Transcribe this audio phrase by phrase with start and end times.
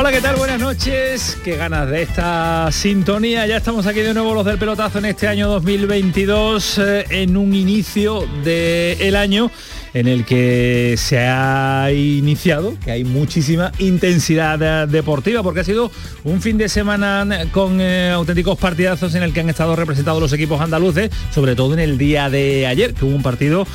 [0.00, 0.36] Hola, ¿qué tal?
[0.36, 1.36] Buenas noches.
[1.42, 3.48] Qué ganas de esta sintonía.
[3.48, 7.52] Ya estamos aquí de nuevo los del pelotazo en este año 2022, eh, en un
[7.52, 9.50] inicio del año
[9.94, 15.90] en el que se ha iniciado, que hay muchísima intensidad deportiva, porque ha sido
[16.22, 20.32] un fin de semana con eh, auténticos partidazos en el que han estado representados los
[20.32, 23.66] equipos andaluces, sobre todo en el día de ayer, que hubo un partido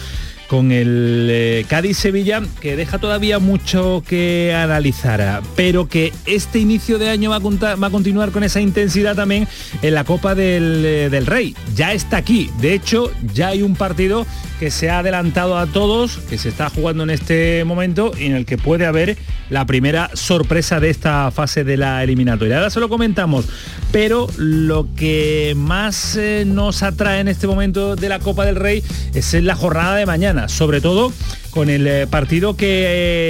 [0.47, 7.09] con el eh, Cádiz-Sevilla, que deja todavía mucho que analizar, pero que este inicio de
[7.09, 9.47] año va a, continuar con esa intensidad también
[9.81, 11.55] en la Copa del, eh, del, Rey.
[11.75, 14.25] Ya está aquí, de hecho ya hay un partido
[14.59, 18.45] que se ha adelantado a todos, que se está jugando en este momento en el
[18.45, 19.17] que puede haber
[19.49, 22.57] la primera sorpresa de esta fase de la eliminatoria.
[22.57, 23.45] Ahora se lo comentamos,
[23.91, 28.83] pero lo que más eh, nos atrae en este momento de la Copa del Rey
[29.13, 31.11] es en la jornada de mañana sobre todo
[31.51, 32.85] con el eh, partido que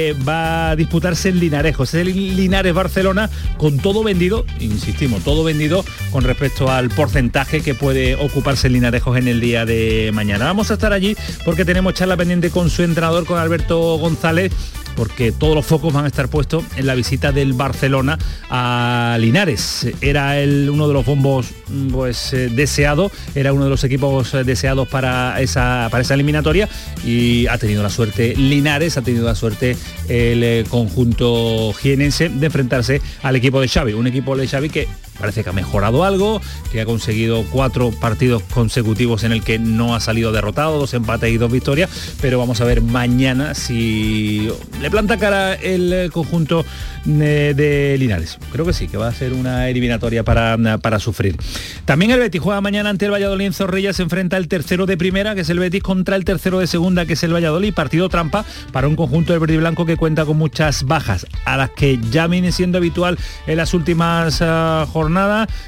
[0.09, 1.83] eh, va a disputarse en Linarejo.
[1.83, 8.15] Es el Linares-Barcelona con todo vendido, insistimos, todo vendido con respecto al porcentaje que puede
[8.15, 10.45] ocuparse el Linarejo en el día de mañana.
[10.45, 14.53] Vamos a estar allí porque tenemos charla pendiente con su entrenador, con Alberto González,
[14.95, 18.17] porque todos los focos van a estar puestos en la visita del Barcelona
[18.49, 19.87] a Linares.
[20.01, 20.35] Era
[20.69, 21.47] uno de los bombos
[21.91, 26.69] pues, eh, deseado, era uno de los equipos deseados para esa, para esa eliminatoria
[27.05, 29.75] y ha tenido la suerte Linares, ha tenido la suerte
[30.07, 34.87] el eh, conjunto jienense de enfrentarse al equipo de Xavi, un equipo de Xavi que
[35.19, 39.95] parece que ha mejorado algo, que ha conseguido cuatro partidos consecutivos en el que no
[39.95, 41.89] ha salido derrotado, dos empates y dos victorias,
[42.21, 44.49] pero vamos a ver mañana si
[44.81, 46.65] le planta cara el conjunto
[47.05, 48.37] de, Linares.
[48.51, 51.37] Creo que sí, que va a ser una eliminatoria para, para sufrir.
[51.85, 54.97] También el Betis juega mañana ante el Valladolid en Zorrilla, se enfrenta el tercero de
[54.97, 58.09] primera, que es el Betis, contra el tercero de segunda, que es el Valladolid, partido
[58.09, 61.71] trampa para un conjunto del verde y blanco que cuenta con muchas bajas, a las
[61.71, 63.17] que ya viene siendo habitual
[63.47, 65.02] en las últimas uh, jornadas.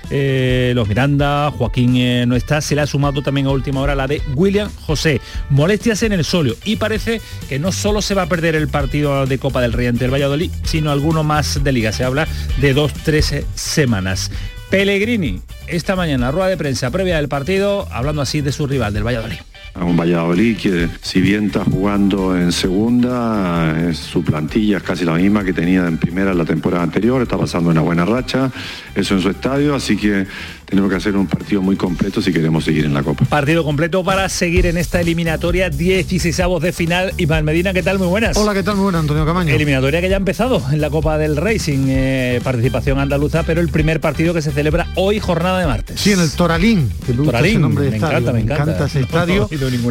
[0.10, 3.96] Eh, los Miranda, Joaquín eh, no está, se le ha sumado también a última hora
[3.96, 5.22] la de William José.
[5.50, 9.26] Molestias en el solio y parece que no solo se va a perder el partido
[9.26, 11.92] de Copa del Rey ante el Valladolid, sino alguno más de liga.
[11.92, 12.28] Se habla
[12.62, 14.32] de dos, tres semanas.
[14.70, 19.06] Pellegrini, esta mañana, rueda de prensa previa del partido, hablando así de su rival, del
[19.06, 19.38] Valladolid
[19.84, 25.44] un Valladolid que si bien está jugando en segunda, su plantilla es casi la misma
[25.44, 28.52] que tenía en primera la temporada anterior, está pasando una buena racha,
[28.96, 30.26] eso en su estadio, así que
[30.66, 33.26] tenemos que hacer un partido muy completo si queremos seguir en la Copa.
[33.26, 37.14] Partido completo para seguir en esta eliminatoria 16 de final.
[37.18, 38.00] Iván Medina, ¿qué tal?
[38.00, 38.36] Muy buenas.
[38.38, 38.76] Hola, ¿qué tal?
[38.76, 39.54] Muy buenas, Antonio Camaño.
[39.54, 43.62] Eliminatoria que ya ha empezado en la Copa del Rey sin eh, participación andaluza, pero
[43.62, 46.00] el primer partido que se celebra hoy, jornada de martes.
[46.00, 46.90] Sí, en el Toralín.
[47.06, 49.48] Que Toralín, nombre me, encanta, me, encanta, ese estadio.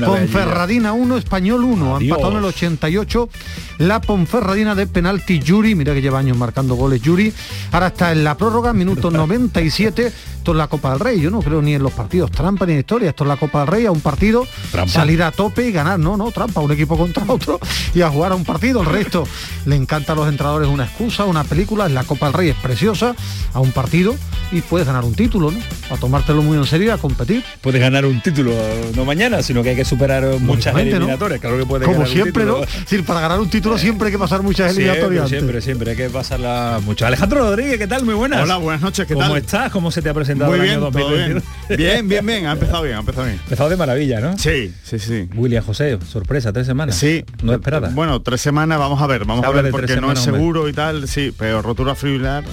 [0.06, 2.00] Ponferradina 1, Español 1.
[2.00, 3.28] Empatado en el 88
[3.78, 5.74] la Ponferradina de penalti Yuri.
[5.74, 7.32] Mira que lleva años marcando goles Yuri.
[7.72, 10.12] Ahora está en la prórroga, minuto 97
[10.44, 12.30] esto es la Copa del Rey, yo no creo ni en los partidos.
[12.30, 14.46] Trampa ni en historia, esto es la Copa del Rey, a un partido,
[14.86, 17.58] salir a tope y ganar, no, no, trampa, un equipo contra otro
[17.94, 19.26] y a jugar a un partido, el resto
[19.64, 23.16] le encanta a los entrenadores una excusa, una película, la Copa del Rey es preciosa,
[23.54, 24.14] a un partido
[24.52, 25.58] y puedes ganar un título, ¿no?
[25.88, 27.42] A tomártelo muy en serio, a competir.
[27.62, 28.52] Puedes ganar un título,
[28.94, 32.60] no mañana, sino que hay que superar muchas eliminatorias, claro que puedes Como siempre, ¿no?
[33.06, 35.28] para ganar un título siempre hay que pasar muchas eliminatorias.
[35.28, 37.06] Siempre, siempre, hay que pasarla mucho.
[37.06, 38.04] Alejandro Rodríguez, ¿qué tal?
[38.04, 38.42] Muy buenas.
[38.42, 39.24] Hola, buenas noches, ¿qué tal?
[39.24, 39.72] ¿Cómo estás?
[39.72, 40.50] ¿Cómo se te ha presentado?
[40.50, 42.08] Muy bien, bien.
[42.08, 43.40] bien, bien, ha empezado bien, ha empezado bien.
[43.42, 44.38] Empezado de maravilla, ¿no?
[44.38, 45.28] Sí, sí, sí.
[45.34, 46.94] William José, sorpresa, tres semanas.
[46.94, 47.24] Sí.
[47.42, 47.90] No esperada.
[47.92, 51.08] Bueno, tres semanas, vamos a ver, vamos a ver porque no es seguro y tal,
[51.08, 52.44] sí, pero rotura fibrilar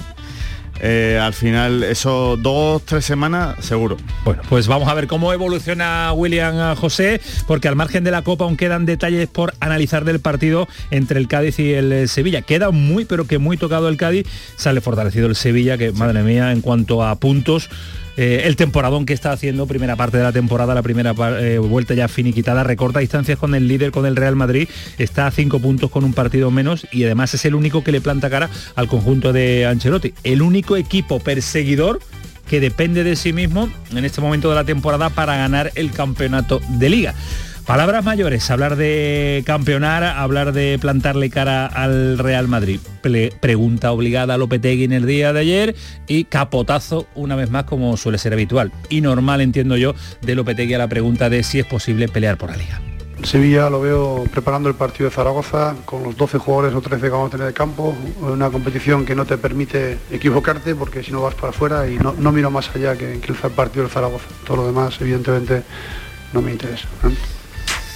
[0.80, 3.96] eh, al final eso dos, tres semanas seguro.
[4.24, 8.44] Bueno, pues vamos a ver cómo evoluciona William José, porque al margen de la Copa
[8.44, 12.42] aún quedan detalles por analizar del partido entre el Cádiz y el eh, Sevilla.
[12.42, 14.26] Queda muy, pero que muy tocado el Cádiz,
[14.56, 17.68] sale fortalecido el Sevilla, que madre mía, en cuanto a puntos,
[18.16, 21.94] eh, el temporadón que está haciendo, primera parte de la temporada, la primera eh, vuelta
[21.94, 24.68] ya finiquitada, recorta distancias con el líder, con el Real Madrid,
[24.98, 28.00] está a cinco puntos con un partido menos y además es el único que le
[28.00, 30.14] planta cara al conjunto de Ancelotti.
[30.24, 32.00] El único equipo perseguidor
[32.48, 36.60] que depende de sí mismo en este momento de la temporada para ganar el campeonato
[36.68, 37.14] de liga.
[37.66, 42.80] Palabras mayores, hablar de campeonar, hablar de plantarle cara al Real Madrid.
[43.40, 45.76] pregunta obligada a Lopetegui en el día de ayer
[46.08, 48.72] y capotazo una vez más como suele ser habitual.
[48.88, 52.50] Y normal, entiendo yo, de Lopetegui a la pregunta de si es posible pelear por
[52.50, 52.80] la liga.
[53.22, 57.10] Sevilla lo veo preparando el partido de Zaragoza con los 12 jugadores o 13 que
[57.10, 61.22] vamos a tener de campo, una competición que no te permite equivocarte porque si no
[61.22, 64.26] vas para afuera y no, miro más allá que, que, el partido de Zaragoza.
[64.44, 65.62] Todo lo demás evidentemente
[66.32, 66.88] no me interesa.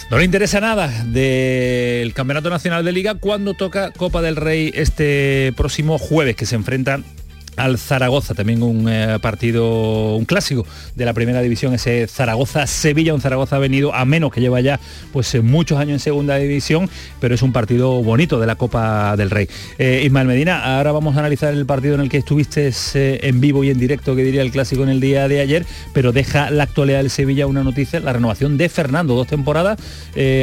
[0.08, 5.53] No le interesa nada del Campeonato Nacional de Liga cuando toca Copa del Rey este
[5.56, 7.05] próximo jueves que se enfrentan
[7.56, 13.20] al Zaragoza, también un eh, partido, un clásico de la primera división, ese Zaragoza-Sevilla, un
[13.20, 14.79] Zaragoza venido a menos que lleva ya
[15.12, 16.88] pues eh, muchos años en segunda división,
[17.20, 19.49] pero es un partido bonito de la Copa del Rey.
[19.79, 23.64] Eh, Ismael Medina, ahora vamos a analizar el partido en el que estuviste en vivo
[23.64, 26.64] y en directo, que diría el clásico en el día de ayer, pero deja la
[26.64, 29.79] actualidad del Sevilla una noticia, la renovación de Fernando, dos temporadas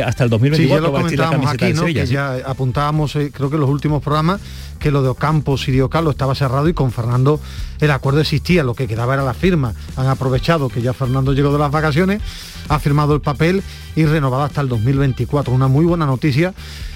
[0.06, 4.02] hasta el 2024 sí, ya lo aquí, Sevilla, ya apuntábamos, creo que en los últimos
[4.02, 4.42] programas,
[4.84, 7.40] que lo de Ocampos y de Ocalo estaba cerrado y con Fernando
[7.80, 9.74] el acuerdo existía, lo que quedaba era la firma.
[9.96, 12.22] Han aprovechado que ya Fernando llegó de las vacaciones,
[12.70, 13.64] ha firmado el papel
[13.96, 15.54] y renovado hasta el 2024.
[15.54, 16.54] Una muy buena noticia,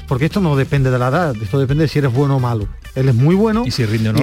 [0.08, 2.68] porque esto no depende de la edad, esto depende de si eres bueno o malo.
[2.96, 3.64] Él es muy bueno.
[3.66, 4.22] Y si rinde o no.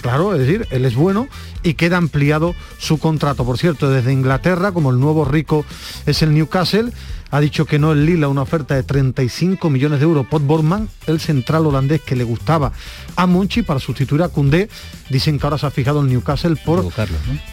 [0.00, 1.26] claro, es decir, él es bueno
[1.64, 3.44] y queda ampliado su contrato.
[3.44, 5.64] Por cierto, desde Inglaterra, como el nuevo rico
[6.06, 6.92] es el Newcastle,
[7.32, 10.88] ha dicho que no el Lila una oferta de 35 millones de euros por Borman,
[11.06, 12.72] el central holandés que le gustaba
[13.16, 14.68] a Monchi para sustituir a Cundé.
[15.08, 16.86] Dicen que ahora se ha fijado el Newcastle por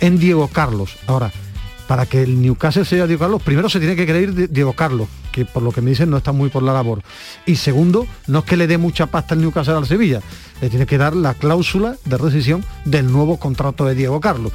[0.02, 0.98] en Diego Carlos.
[1.08, 1.32] Ahora,
[1.90, 5.44] para que el Newcastle sea Diego Carlos, primero se tiene que creer Diego Carlos, que
[5.44, 7.02] por lo que me dicen no está muy por la labor.
[7.48, 10.22] Y segundo, no es que le dé mucha pasta el Newcastle al Sevilla,
[10.62, 14.52] le tiene que dar la cláusula de rescisión del nuevo contrato de Diego Carlos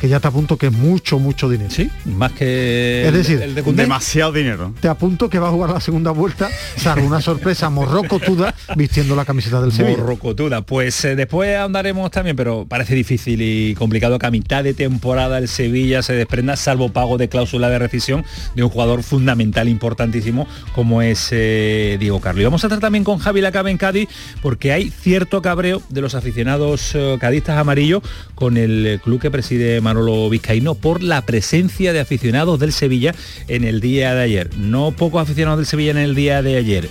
[0.00, 1.70] que ya te apunto que es mucho, mucho dinero.
[1.70, 3.40] Sí, más que es decir,
[3.74, 4.72] demasiado dinero.
[4.80, 9.24] Te apunto que va a jugar la segunda vuelta, salvo una sorpresa morrocotuda vistiendo la
[9.24, 9.98] camiseta del Sevilla.
[9.98, 10.62] Morrocotuda.
[10.62, 15.38] Pues eh, después andaremos también, pero parece difícil y complicado que a mitad de temporada
[15.38, 18.24] el Sevilla se desprenda, salvo pago de cláusula de rescisión
[18.54, 22.42] de un jugador fundamental, importantísimo, como es eh, Diego Carlos.
[22.42, 24.08] Y vamos a estar también con Javi Lacabe en Cádiz,
[24.42, 28.02] porque hay cierto cabreo de los aficionados eh, cadistas amarillos
[28.34, 33.14] con el club que preside Manolo Vizcaíno por la presencia de aficionados del Sevilla
[33.48, 34.50] en el día de ayer.
[34.58, 36.88] No pocos aficionados del Sevilla en el día de ayer.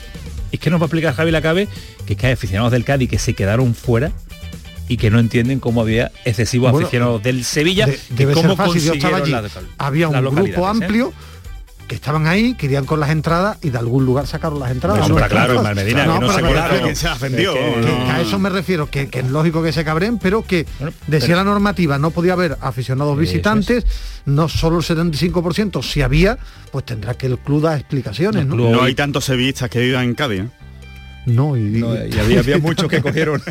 [0.51, 1.67] Es que nos va a explicar Javi Lacabe
[2.07, 4.11] que es que hay aficionados del Cádiz que se quedaron fuera
[4.87, 8.93] y que no entienden cómo había excesivos aficionados del Sevilla de, cómo fácil,
[9.77, 11.19] había un grupo ¿eh?
[11.87, 15.05] Que estaban ahí, querían con las entradas y de algún lugar sacaron las entradas.
[15.05, 16.95] Eso está claro, en Medina, no, que no se colaron.
[16.95, 17.53] se ofendió.
[18.09, 20.65] a eso me refiero, que, es lógico que se cabren, pero que
[21.07, 23.85] decía la normativa, no podía haber aficionados visitantes,
[24.25, 26.37] no solo el 75%, si había,
[26.71, 28.45] pues tendrá que el club dar explicaciones.
[28.45, 30.41] No, no hay tantos sevillistas que vivan en Cádiz.
[30.41, 30.66] ¿eh?
[31.27, 31.83] No, y,
[32.19, 33.41] había, muchos que cogieron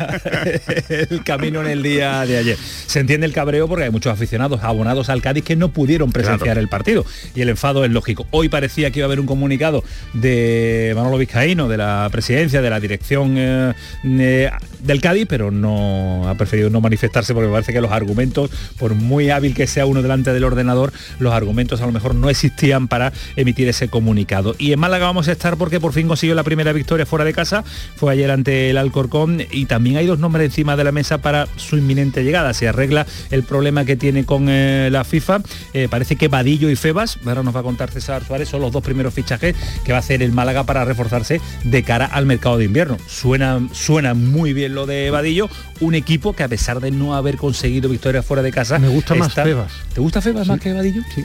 [0.89, 2.57] el camino en el día de ayer.
[2.87, 6.57] Se entiende el cabreo porque hay muchos aficionados abonados al Cádiz que no pudieron presenciar
[6.57, 8.25] el partido y el enfado es lógico.
[8.31, 9.83] Hoy parecía que iba a haber un comunicado
[10.13, 14.49] de Manolo Vizcaíno, de la presidencia, de la dirección eh, eh,
[14.81, 18.95] del Cádiz, pero no ha preferido no manifestarse porque me parece que los argumentos, por
[18.95, 22.87] muy hábil que sea uno delante del ordenador, los argumentos a lo mejor no existían
[22.87, 24.55] para emitir ese comunicado.
[24.57, 27.33] Y en Málaga vamos a estar porque por fin consiguió la primera victoria fuera de
[27.33, 27.63] casa
[27.95, 31.47] fue ayer ante el Alcorcón y también hay dos nombres encima de la mesa para
[31.55, 32.53] su inminente llegada.
[32.53, 35.41] Se arregla el problema que tiene con eh, la FIFA.
[35.73, 38.71] Eh, parece que Vadillo y Febas, ahora nos va a contar César Suárez, son los
[38.71, 42.57] dos primeros fichajes que va a hacer el Málaga para reforzarse de cara al mercado
[42.57, 42.97] de invierno.
[43.07, 47.37] Suena, suena muy bien lo de Vadillo, un equipo que a pesar de no haber
[47.37, 48.79] conseguido victorias fuera de casa...
[48.79, 49.71] Me gusta más Febas.
[49.93, 51.01] ¿Te gusta Febas más que Vadillo?
[51.13, 51.23] Sí.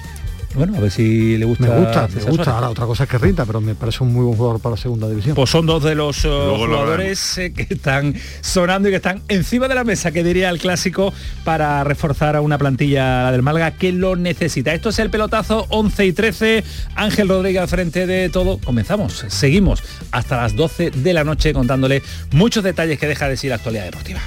[0.55, 1.67] Bueno, a ver si le gusta.
[1.67, 2.55] Me gusta, me gusta.
[2.55, 4.77] Ahora otra cosa es que rinda, pero me parece un muy buen jugador para la
[4.77, 5.35] segunda división.
[5.35, 9.69] Pues son dos de los uh, jugadores eh, que están sonando y que están encima
[9.69, 11.13] de la mesa, que diría el clásico,
[11.45, 14.75] para reforzar a una plantilla del Malga que lo necesita.
[14.75, 16.65] Esto es el pelotazo 11 y 13.
[16.95, 18.59] Ángel Rodríguez al frente de todo.
[18.59, 23.51] Comenzamos, seguimos hasta las 12 de la noche contándole muchos detalles que deja de decir
[23.51, 24.21] la actualidad deportiva.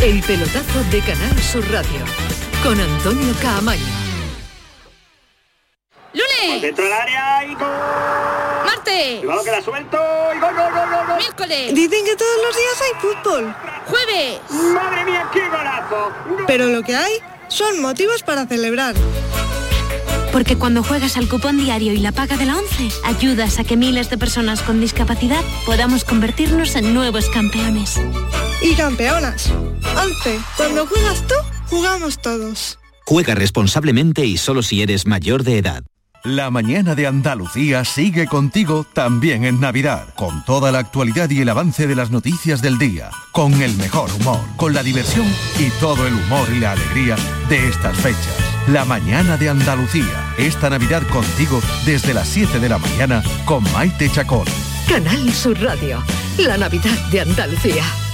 [0.00, 2.04] El pelotazo de Canal Sur Radio
[2.62, 4.09] con Antonio Caamaño.
[6.42, 6.62] ¡Lunes!
[6.62, 7.68] Dentro del área y gol.
[8.64, 9.20] ¡Martes!
[9.20, 9.98] Cuidado que la suelto
[10.34, 11.74] y gol, gol, gol, gol, ¡Miércoles!
[11.74, 13.54] Dicen que todos los días hay fútbol.
[13.86, 14.40] ¡Jueves!
[14.74, 16.12] ¡Madre mía, qué golazo!
[16.46, 17.12] Pero lo que hay
[17.48, 18.94] son motivos para celebrar.
[20.32, 23.76] Porque cuando juegas al cupón diario y la paga de la 11, ayudas a que
[23.76, 28.00] miles de personas con discapacidad podamos convertirnos en nuevos campeones.
[28.62, 29.50] Y campeonas.
[29.96, 30.38] 11.
[30.56, 31.34] Cuando juegas tú,
[31.68, 32.78] jugamos todos.
[33.06, 35.82] Juega responsablemente y solo si eres mayor de edad.
[36.24, 41.48] La mañana de Andalucía sigue contigo también en Navidad, con toda la actualidad y el
[41.48, 45.26] avance de las noticias del día, con el mejor humor, con la diversión
[45.58, 47.16] y todo el humor y la alegría
[47.48, 48.36] de estas fechas.
[48.68, 54.10] La mañana de Andalucía, esta Navidad contigo desde las 7 de la mañana con Maite
[54.10, 54.44] Chacón.
[54.86, 56.04] Canal Sur Radio,
[56.36, 58.09] la Navidad de Andalucía.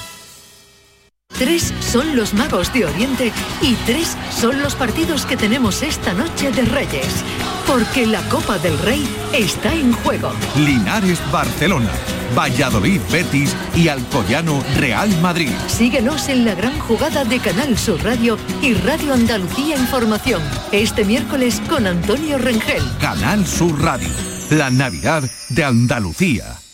[1.38, 6.50] Tres son los magos de Oriente y tres son los partidos que tenemos esta noche
[6.50, 7.22] de Reyes.
[7.66, 10.32] Porque la Copa del Rey está en juego.
[10.56, 11.90] Linares Barcelona,
[12.34, 15.52] Valladolid Betis y Alcoyano Real Madrid.
[15.68, 20.40] Síguenos en la gran jugada de Canal Sur Radio y Radio Andalucía Información.
[20.72, 22.82] Este miércoles con Antonio Rengel.
[22.98, 24.08] Canal Sur Radio,
[24.50, 26.65] la Navidad de Andalucía.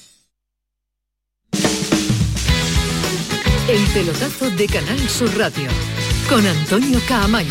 [3.72, 5.66] El pelotazo de Canal Sur Radio
[6.28, 7.48] con Antonio Caamaño.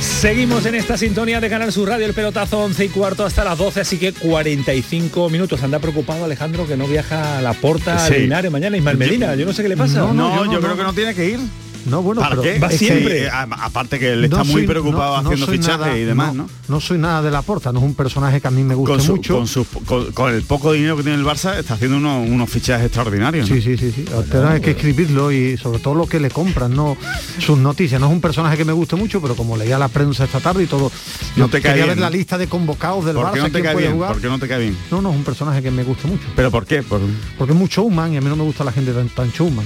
[0.00, 3.58] Seguimos en esta sintonía de Canal Sur Radio, el pelotazo 11 y cuarto hasta las
[3.58, 5.62] 12, así que 45 minutos.
[5.62, 8.14] Anda preocupado Alejandro que no viaja a la porta sí.
[8.20, 8.78] Linares mañana.
[8.78, 9.98] Ismael Medina, yo no sé qué le pasa.
[9.98, 11.40] No, no, yo, yo creo que no tiene que ir.
[11.86, 12.58] No, bueno, ¿Para pero qué?
[12.58, 13.20] va siempre.
[13.20, 16.04] Que, aparte que él está no muy soy, preocupado no, no haciendo fichajes nada, y
[16.04, 16.48] demás, ¿no?
[16.68, 16.80] ¿no?
[16.80, 19.02] soy nada de la porta, no es un personaje que a mí me gusta con
[19.02, 19.36] su, mucho.
[19.36, 22.50] Con, su, con, con, el poco dinero que tiene el Barça está haciendo unos, unos
[22.50, 23.48] fichajes extraordinarios.
[23.48, 24.04] Sí, sí, sí, sí.
[24.30, 26.96] Pero hay que escribirlo y sobre todo lo que le compran, no
[27.38, 28.00] sus noticias.
[28.00, 30.64] No es un personaje que me guste mucho, pero como leía la prensa esta tarde
[30.64, 30.90] y todo,
[31.36, 33.32] no te quería cae ver bien, la lista de convocados del ¿Por Barça.
[33.34, 33.94] qué no te cae puede bien?
[33.96, 34.12] jugar.
[34.12, 34.76] ¿Por qué no te cae bien?
[34.90, 36.24] No, no, es un personaje que me gusta mucho.
[36.36, 36.82] ¿Pero por qué?
[36.82, 37.00] Por...
[37.38, 39.64] Porque es muy showman y a mí no me gusta la gente tan, tan showman.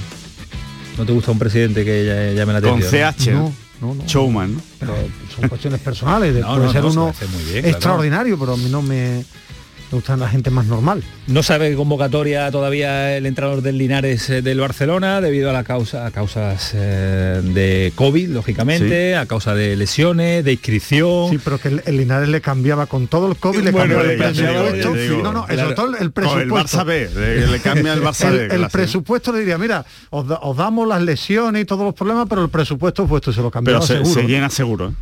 [0.97, 3.13] ¿No te gusta un presidente que llame la atención?
[3.13, 4.61] Con CH, no, no, no, showman, ¿no?
[4.79, 4.95] Pero
[5.35, 8.69] son cuestiones personales, de, No, puede no, ser no, se uno extraordinario, pero a mí
[8.69, 9.25] no me,
[9.91, 11.03] me gustan la gente más normal.
[11.27, 15.63] No sabe qué convocatoria todavía el entrenador del Linares eh, del Barcelona debido a la
[15.63, 19.13] causa a causas eh, de COVID, lógicamente, Sí.
[19.13, 21.29] a causa de lesiones, de inscripción.
[21.29, 24.03] Sí, pero que el, el Linares le cambiaba con todo el COVID, le Bueno, cambiaba
[24.03, 25.23] le el presupuesto.
[25.23, 25.61] no, no, claro.
[25.61, 26.55] sobre todo el Con el presupuesto.
[26.79, 28.43] Barça B, le, le cambia el Barça el, B.
[28.43, 28.69] el clase.
[28.71, 32.41] presupuesto le diría, mira, os, da- os damos las lesiones y todos los problemas, pero
[32.43, 34.13] el presupuesto puesto se lo Pero cambiaba se, seguro.
[34.13, 34.89] se llena seguro.
[34.89, 34.93] ¿eh?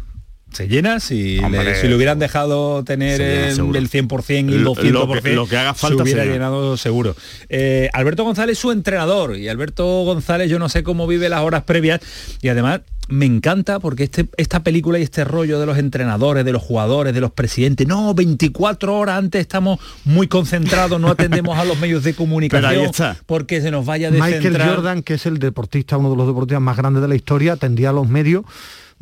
[0.53, 4.63] Se llena si, Hombre, le, si le hubieran dejado tener el, el 100% y el
[4.63, 7.15] Lo- 200%, lo que- lo que haga falta se hubiera llenado seguro.
[7.50, 11.41] Eh, Alberto González es su entrenador y Alberto González yo no sé cómo vive las
[11.41, 12.01] horas previas
[12.41, 16.53] y además me encanta porque este, esta película y este rollo de los entrenadores, de
[16.53, 21.65] los jugadores, de los presidentes, no, 24 horas antes estamos muy concentrados, no atendemos a
[21.65, 23.17] los medios de comunicación Pero ahí está.
[23.25, 24.69] porque se nos vaya a Michael descentrar.
[24.75, 27.89] Jordan, que es el deportista, uno de los deportistas más grandes de la historia, tendía
[27.89, 28.45] a los medios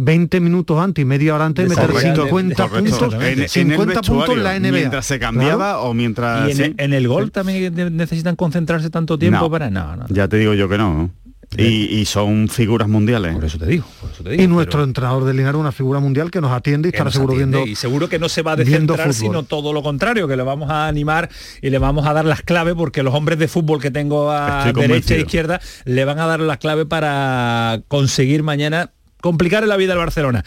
[0.03, 2.98] 20 minutos antes y media hora antes de meter Correcto, 50 correcto.
[3.00, 4.72] puntos, En, en el 50 puntos en la NBA.
[4.72, 6.48] Mientras se cambiaba o mientras...
[6.48, 6.74] Y en, sí.
[6.77, 9.51] en el gol también ne- necesitan concentrarse tanto tiempo No.
[9.51, 10.05] para no, no.
[10.10, 11.12] Ya te digo yo que no.
[11.58, 11.63] Y,
[12.00, 13.34] y son figuras mundiales.
[13.36, 14.41] Por eso te digo, por eso te digo.
[14.41, 17.34] Y nuestro pero- entrenador de Linares, una figura mundial que nos atiende y estará seguro
[17.34, 20.38] atiende, viendo y seguro que no se va a descentrar sino todo lo contrario que
[20.38, 21.29] le vamos a animar
[21.62, 24.67] y le vamos a dar las claves porque los hombres de fútbol que tengo a
[24.70, 28.91] Estoy derecha e izquierda le van a dar las claves para conseguir mañana
[29.22, 30.44] complicar la vida al Barcelona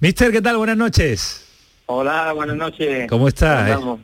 [0.00, 1.42] Mister qué tal buenas noches
[1.88, 3.06] Hola, buenas noches.
[3.08, 4.00] ¿Cómo está, ¿Cómo estamos?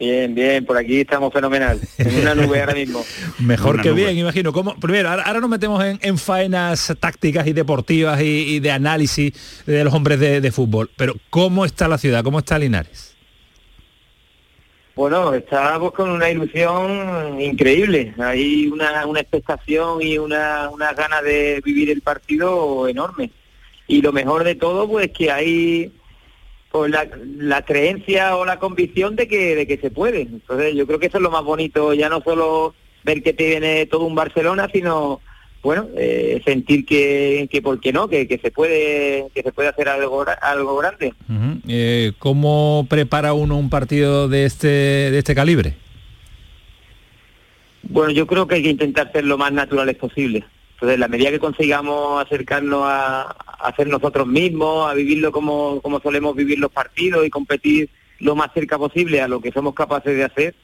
[0.00, 1.78] Bien, bien, por aquí estamos fenomenal.
[1.98, 3.04] En una nube ahora mismo.
[3.38, 4.00] mejor Una que nube.
[4.04, 4.74] bien imagino ¿Cómo?
[4.80, 8.24] primero ahora, ahora nos metemos en, en faenas tácticas y deportivas y,
[8.56, 9.32] y de análisis
[9.66, 13.09] de los hombres de, de fútbol pero cómo está la ciudad cómo está Linares
[15.00, 18.12] Bueno, estamos con una ilusión increíble.
[18.18, 23.30] Hay una, una expectación y una, unas ganas de vivir el partido enorme.
[23.86, 25.90] Y lo mejor de todo, pues que hay
[26.70, 30.20] pues, la, la creencia o la convicción de que, de que se puede.
[30.20, 33.48] Entonces yo creo que eso es lo más bonito, ya no solo ver que te
[33.48, 35.22] viene todo un Barcelona, sino
[35.62, 39.68] bueno, eh, sentir que, que por qué no, que, que se puede que se puede
[39.68, 41.12] hacer algo algo grande.
[41.68, 45.76] Eh, ¿Cómo prepara uno un partido de este, de este calibre?
[47.82, 50.44] Bueno, yo creo que hay que intentar ser lo más naturales posible.
[50.74, 55.82] Entonces, en la medida que consigamos acercarnos a, a hacer nosotros mismos, a vivirlo como,
[55.82, 59.74] como solemos vivir los partidos y competir lo más cerca posible a lo que somos
[59.74, 60.54] capaces de hacer,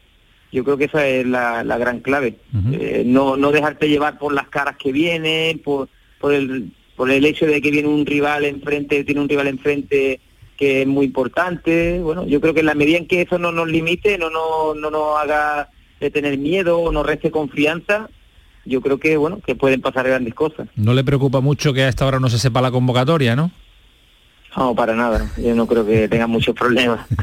[0.53, 2.37] yo creo que esa es la, la gran clave.
[2.73, 5.89] Eh, no, no dejarte llevar por las caras que vienen, por,
[6.21, 10.21] por, el, por el hecho de que viene un rival enfrente, tiene un rival enfrente
[10.57, 12.01] que es muy importante.
[12.01, 14.75] Bueno, yo creo que en la medida en que eso no nos limite, no, no,
[14.75, 15.69] no nos haga
[16.01, 18.09] de tener miedo o nos reste confianza,
[18.65, 20.69] yo creo que bueno que pueden pasar grandes cosas.
[20.75, 23.51] No le preocupa mucho que a esta hora no se sepa la convocatoria, ¿no?
[24.57, 25.31] No, para nada.
[25.37, 27.07] Yo no creo que tengan muchos problemas.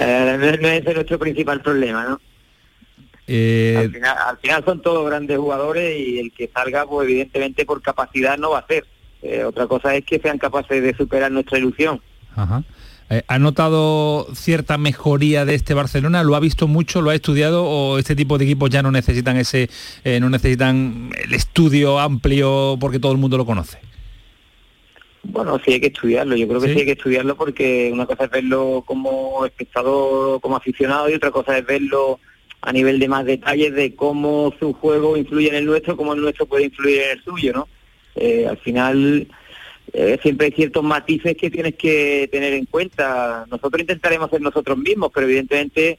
[0.00, 2.20] Eh, no, es nuestro principal problema, ¿no?
[3.30, 7.66] Eh, Al final, al final son todos grandes jugadores y el que salga, pues evidentemente
[7.66, 8.86] por capacidad no va a ser.
[9.22, 12.00] Eh, otra cosa es que sean capaces de superar nuestra ilusión.
[12.34, 12.64] ajá.
[13.10, 16.22] Eh, ¿Ha notado cierta mejoría de este Barcelona?
[16.22, 17.00] ¿Lo ha visto mucho?
[17.00, 17.64] ¿Lo ha estudiado?
[17.64, 19.70] ¿O este tipo de equipos ya no necesitan ese,
[20.04, 23.78] eh, no necesitan el estudio amplio porque todo el mundo lo conoce?
[25.22, 26.78] Bueno, sí hay que estudiarlo, yo creo que ¿Sí?
[26.80, 31.56] hay que estudiarlo porque una cosa es verlo como espectador, como aficionado y otra cosa
[31.56, 32.20] es verlo
[32.60, 36.20] a nivel de más detalles de cómo su juego influye en el nuestro, cómo el
[36.20, 37.68] nuestro puede influir en el suyo, ¿no?
[38.16, 39.28] Eh, al final
[39.92, 43.46] eh, siempre hay ciertos matices que tienes que tener en cuenta.
[43.50, 45.98] Nosotros intentaremos ser nosotros mismos, pero evidentemente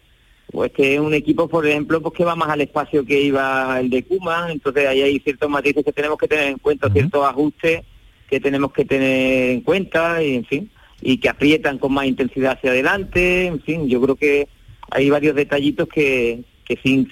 [0.51, 3.79] pues que es un equipo, por ejemplo, pues que va más al espacio que iba
[3.79, 7.23] el de Kuma, entonces ahí hay ciertos matices que tenemos que tener en cuenta, ciertos
[7.25, 7.81] ajustes
[8.27, 12.53] que tenemos que tener en cuenta, y en fin, y que aprietan con más intensidad
[12.53, 14.47] hacia adelante, en fin, yo creo que
[14.91, 17.11] hay varios detallitos que, que sin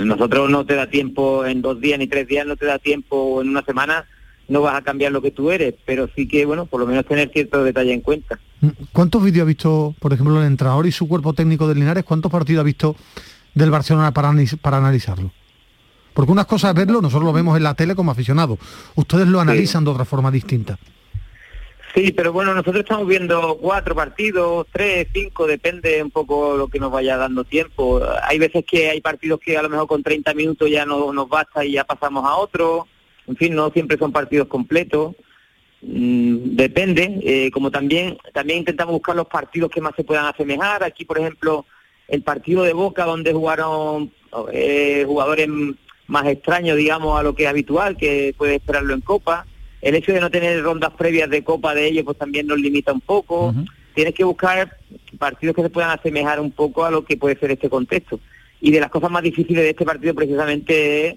[0.00, 3.40] nosotros no te da tiempo en dos días ni tres días, no te da tiempo
[3.40, 4.06] en una semana
[4.48, 7.04] no vas a cambiar lo que tú eres, pero sí que, bueno, por lo menos
[7.04, 8.38] tener cierto detalle en cuenta.
[8.92, 12.04] ¿Cuántos vídeos ha visto, por ejemplo, el entrenador y su cuerpo técnico de Linares?
[12.04, 12.96] ¿Cuántos partidos ha visto
[13.54, 15.32] del Barcelona para, para analizarlo?
[16.14, 18.58] Porque unas cosas es verlo, nosotros lo vemos en la tele como aficionados.
[18.96, 20.78] Ustedes lo analizan de otra forma distinta.
[21.94, 26.78] Sí, pero bueno, nosotros estamos viendo cuatro partidos, tres, cinco, depende un poco lo que
[26.78, 28.00] nos vaya dando tiempo.
[28.22, 31.28] Hay veces que hay partidos que a lo mejor con 30 minutos ya no nos
[31.28, 32.86] basta y ya pasamos a otro
[33.28, 35.14] en fin, no siempre son partidos completos.
[35.82, 40.82] Mm, depende, eh, como también también intentamos buscar los partidos que más se puedan asemejar.
[40.82, 41.66] Aquí, por ejemplo,
[42.08, 44.10] el partido de Boca, donde jugaron
[44.52, 45.48] eh, jugadores
[46.06, 49.46] más extraños, digamos, a lo que es habitual, que puede esperarlo en Copa.
[49.80, 52.92] El hecho de no tener rondas previas de Copa de ellos, pues también nos limita
[52.92, 53.54] un poco.
[53.94, 54.76] Tienes que buscar
[55.18, 58.20] partidos que se puedan asemejar un poco a lo que puede ser este contexto.
[58.60, 61.16] Y de las cosas más difíciles de este partido precisamente es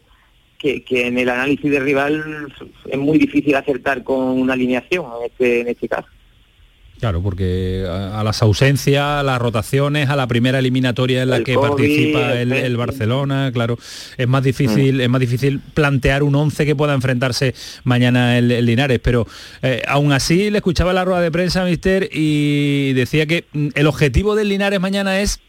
[0.58, 2.54] que, en el análisis de rival
[2.88, 6.08] es muy difícil acertar con una alineación en este, en este caso.
[7.02, 11.56] Claro, porque a, las ausencias, a las rotaciones, a la primera eliminatoria en la que
[11.58, 13.80] participa el, Barcelona, claro,
[14.18, 15.02] es más difícil, mm.
[15.02, 17.56] es más difícil plantear un 11 que pueda enfrentarse
[17.86, 19.00] mañana el, Linares.
[19.00, 19.26] Pero
[19.64, 23.88] eh, aún así le escuchaba la rueda de prensa, Mister, y decía que mm, el
[23.88, 25.40] objetivo del Linares mañana es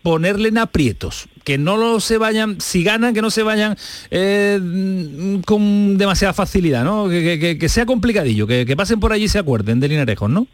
[0.00, 3.76] ponerle en aprietos, que no lo se vayan, si ganan, que no se vayan
[4.10, 7.10] eh, con demasiada facilidad, ¿no?
[7.10, 10.46] Que, sea complicadillo, que, pasen por allí y se acuerden de Linarejos, ¿no?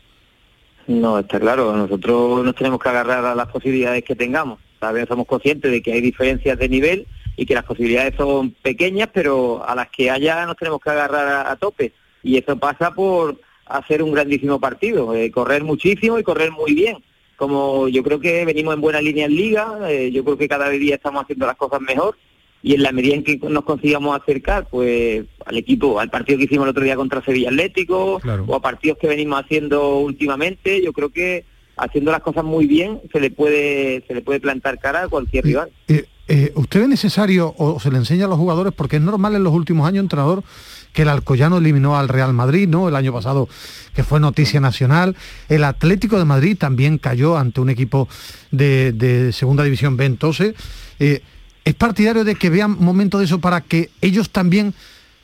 [0.86, 4.58] No, está claro, nosotros nos tenemos que agarrar a las posibilidades que tengamos.
[4.78, 9.08] También somos conscientes de que hay diferencias de nivel y que las posibilidades son pequeñas,
[9.12, 11.92] pero a las que haya nos tenemos que agarrar a, tope.
[12.22, 16.98] Y eso pasa por hacer un grandísimo partido, eh, correr muchísimo y correr muy bien
[17.42, 20.68] como yo creo que venimos en buena línea en liga, eh, yo creo que cada
[20.68, 22.16] día estamos haciendo las cosas mejor
[22.62, 26.44] y en la medida en que nos consigamos acercar pues al equipo, al partido que
[26.44, 30.92] hicimos el otro día contra Sevilla Atlético o a partidos que venimos haciendo últimamente, yo
[30.92, 31.44] creo que
[31.76, 35.44] haciendo las cosas muy bien se le puede se le puede plantar cara a cualquier
[35.44, 35.70] rival.
[35.88, 39.34] Eh, eh, ¿Usted ve necesario o se le enseña a los jugadores, porque es normal
[39.34, 40.44] en los últimos años, entrenador,
[40.92, 42.88] que el Alcoyano eliminó al Real Madrid, ¿no?
[42.88, 43.48] El año pasado,
[43.94, 45.16] que fue noticia nacional.
[45.48, 48.08] El Atlético de Madrid también cayó ante un equipo
[48.50, 50.04] de, Segunda División B.
[50.04, 50.54] Entonces,
[51.00, 51.22] eh,
[51.64, 54.74] ¿es partidario de que vean momentos de eso para que ellos también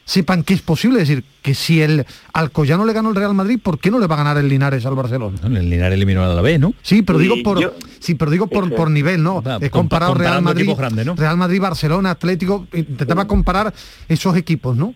[0.09, 3.61] sepan que es posible, es decir, que si el Alcoyano le ganó el Real Madrid,
[3.63, 5.37] ¿por qué no le va a ganar el Linares al Barcelona?
[5.45, 6.73] El Linares eliminó a la B, ¿no?
[6.81, 9.43] Sí, pero digo por sí, pero digo por, por nivel, ¿no?
[9.61, 10.71] es comparado Real Madrid,
[11.15, 13.75] Real Madrid, Barcelona, Atlético, intentaba comparar
[14.09, 14.95] esos equipos, ¿no?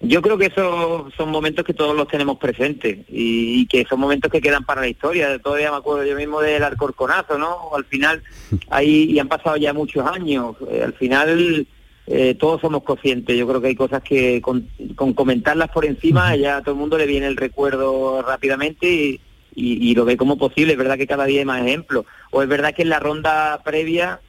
[0.00, 4.30] Yo creo que esos son momentos que todos los tenemos presentes y, que son momentos
[4.30, 5.38] que quedan para la historia.
[5.38, 7.70] Todavía me acuerdo yo mismo del Alcorconazo, ¿no?
[7.74, 8.22] Al final,
[8.68, 10.56] ahí y han pasado ya muchos años.
[10.70, 11.66] Eh, al final
[12.06, 13.36] eh, todos somos conscientes.
[13.36, 14.68] Yo creo que hay cosas que con,
[15.14, 19.20] comentarlas por encima ya a todo el mundo le viene el recuerdo rápidamente
[19.54, 20.72] y, lo ve como posible.
[20.72, 22.04] Es verdad que cada día hay más ejemplos.
[22.30, 24.20] O es verdad que en la ronda previa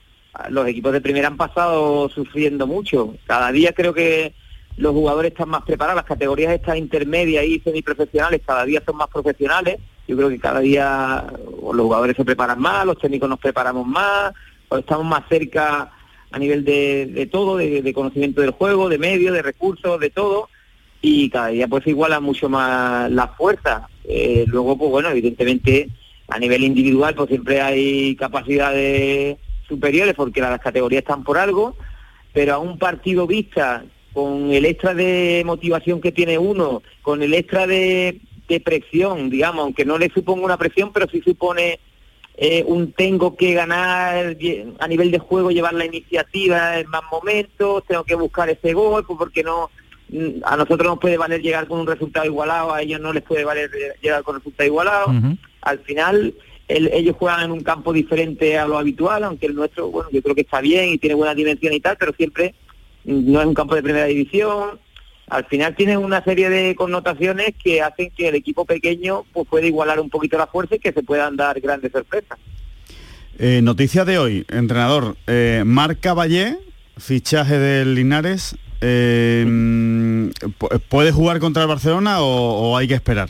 [0.49, 3.15] los equipos de primera han pasado sufriendo mucho.
[3.25, 4.33] Cada día creo que
[4.77, 9.07] los jugadores están más preparados, las categorías estas intermedias y semiprofesionales cada día son más
[9.07, 9.77] profesionales.
[10.07, 14.33] Yo creo que cada día los jugadores se preparan más, los técnicos nos preparamos más,
[14.77, 15.91] estamos más cerca
[16.29, 20.49] a nivel de, todo, de, conocimiento del juego, de medios, de recursos, de todo,
[21.01, 23.89] y cada día pues iguala mucho más la fuerza.
[24.03, 25.89] Eh, luego, pues bueno, evidentemente
[26.27, 29.37] a nivel individual pues siempre hay capacidades
[29.67, 31.75] superiores porque las categorías están por algo,
[32.31, 33.83] pero a un partido vista
[34.17, 39.61] con el extra de motivación que tiene uno, con el extra de, de presión, digamos,
[39.61, 41.79] aunque no le suponga una presión, pero sí supone
[42.35, 44.35] eh, un tengo que ganar
[44.79, 49.05] a nivel de juego, llevar la iniciativa en más momentos, tengo que buscar ese gol,
[49.05, 49.69] pues porque no
[50.09, 53.21] mm, a nosotros nos puede valer llegar con un resultado igualado, a ellos no les
[53.21, 53.69] puede valer
[54.01, 55.13] llegar con un resultado igualado.
[55.61, 56.33] al final
[56.67, 60.33] ellos juegan en un campo diferente a lo habitual, aunque el nuestro, bueno, yo creo
[60.33, 62.55] que está bien y tiene buena dimensión y tal, pero siempre
[63.07, 64.79] no es un campo de primera división.
[65.29, 69.65] Al final tiene una serie de connotaciones que hacen que el equipo pequeño pues, pueda
[69.65, 72.37] igualar un poquito la fuerza y que se puedan dar grandes sorpresas.
[73.39, 76.57] Eh, noticia de hoy, entrenador, eh, Marc Caballé,
[76.97, 80.31] fichaje del Linares, eh,
[80.89, 83.29] ¿puede jugar contra el Barcelona o, hay que esperar?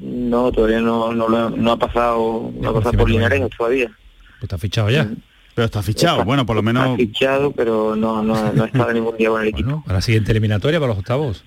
[0.00, 3.88] No, todavía no, no, ha pasado, no ha pasado por Linares todavía.
[3.88, 5.08] Pues está fichado ya.
[5.54, 6.84] Pero está fichado, bueno, por lo menos...
[6.86, 9.82] Está fichado, pero no, no, no ha estado ningún día con el equipo.
[9.84, 11.44] Para la siguiente eliminatoria, para los octavos.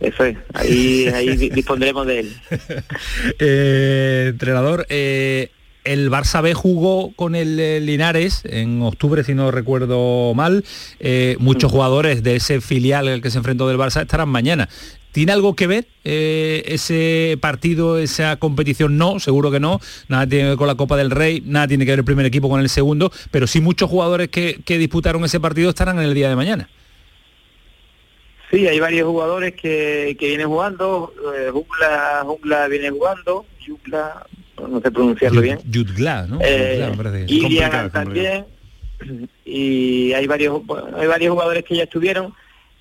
[0.00, 2.36] Eso es, ahí, ahí dispondremos de él.
[3.38, 5.50] eh, entrenador, eh,
[5.84, 10.64] el Barça B jugó con el eh, Linares en octubre, si no recuerdo mal.
[11.00, 11.74] Eh, muchos mm.
[11.74, 14.68] jugadores de ese filial el que se enfrentó del Barça estarán mañana.
[15.12, 18.96] ¿Tiene algo que ver eh, ese partido, esa competición?
[18.96, 19.78] No, seguro que no.
[20.08, 22.26] Nada tiene que ver con la Copa del Rey, nada tiene que ver el primer
[22.26, 26.14] equipo con el segundo, pero sí muchos jugadores que, disputaron ese partido estarán en el
[26.14, 26.68] día de mañana.
[28.50, 31.12] Sí, hay varios jugadores que, vienen jugando.
[31.52, 33.44] Jungla, Jungla viene jugando.
[33.66, 34.26] Jungla,
[34.68, 35.58] no sé pronunciarlo bien.
[35.64, 36.38] Yudgla, ¿no?
[36.42, 36.90] Eh,
[37.92, 38.46] también.
[39.44, 40.62] Y hay varios,
[40.96, 42.32] hay varios jugadores que ya estuvieron,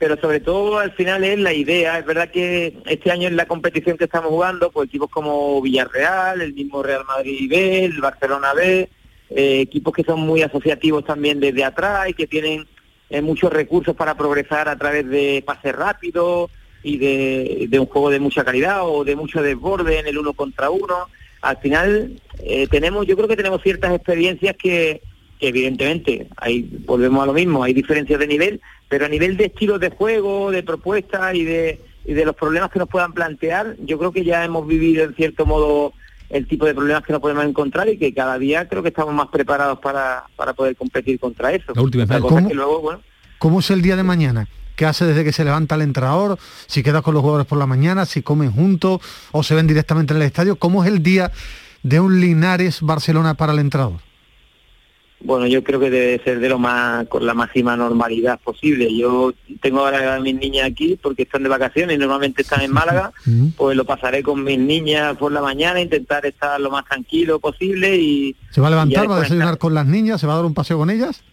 [0.01, 1.99] pero sobre todo al final es la idea.
[1.99, 6.41] Es verdad que este año en la competición que estamos jugando, pues equipos como Villarreal,
[6.41, 8.89] el mismo Real Madrid B, el Barcelona B,
[9.29, 12.65] eh, equipos que son muy asociativos también desde atrás y que tienen
[13.11, 16.49] eh, muchos recursos para progresar a través de pases rápidos
[16.81, 20.33] y de, de, un juego de mucha calidad o de mucho desborde en el uno
[20.33, 21.09] contra uno
[21.41, 25.03] al final eh, tenemos, yo creo que tenemos ciertas experiencias que,
[25.41, 29.79] evidentemente, ahí volvemos a lo mismo, hay diferencias de nivel, pero a nivel de estilos
[29.79, 33.97] de juego, de propuestas y de, y de los problemas que nos puedan plantear, yo
[33.97, 35.93] creo que ya hemos vivido en cierto modo
[36.29, 39.13] el tipo de problemas que nos podemos encontrar y que cada día creo que estamos
[39.13, 41.73] más preparados para, para poder competir contra eso.
[41.75, 42.05] La última
[43.37, 44.47] ¿Cómo es el día de mañana?
[44.75, 47.67] qué hace desde que se levanta el entrenador, si queda con los jugadores por la
[47.67, 48.99] mañana, si comen juntos
[49.31, 50.55] o se ven directamente en el estadio.
[50.55, 51.31] ¿Cómo es el día
[51.83, 53.99] de un Linares Barcelona para el entrenador?
[55.23, 58.95] Bueno, yo creo que debe ser de lo más con la máxima normalidad posible.
[58.95, 62.71] Yo tengo ahora a mis niñas aquí porque están de vacaciones y normalmente están en
[62.71, 63.11] Málaga,
[63.57, 67.95] pues lo pasaré con mis niñas por la mañana, intentar estar lo más tranquilo posible
[67.97, 68.35] y...
[68.49, 70.53] ¿Se va a levantar, va a desayunar con las niñas, se va a dar un
[70.53, 71.23] paseo con ellas?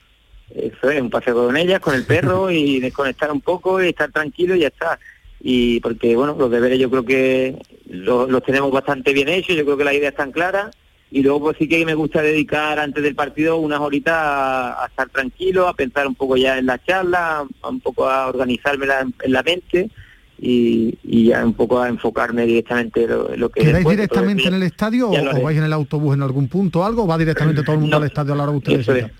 [0.54, 4.10] Eso es, un paseo con ellas, con el perro y desconectar un poco y estar
[4.10, 4.98] tranquilo y ya está.
[5.40, 7.56] Y porque, bueno, los deberes yo creo que
[7.88, 10.70] los, tenemos bastante bien hechos, yo creo que la idea está clara.
[11.10, 15.08] Y luego pues sí que me gusta dedicar antes del partido unas horitas a, estar
[15.08, 18.86] tranquilo, a pensar un poco ya en la charla, un poco a organizarme
[19.22, 19.90] en la mente
[20.38, 20.96] y,
[21.28, 23.62] ya un poco a enfocarme directamente en lo, que...
[23.62, 27.04] ¿Quedáis directamente en el estadio o, vais en el autobús en algún punto o algo?
[27.04, 29.10] ¿O va directamente todo el mundo al estadio a la hora que ustedes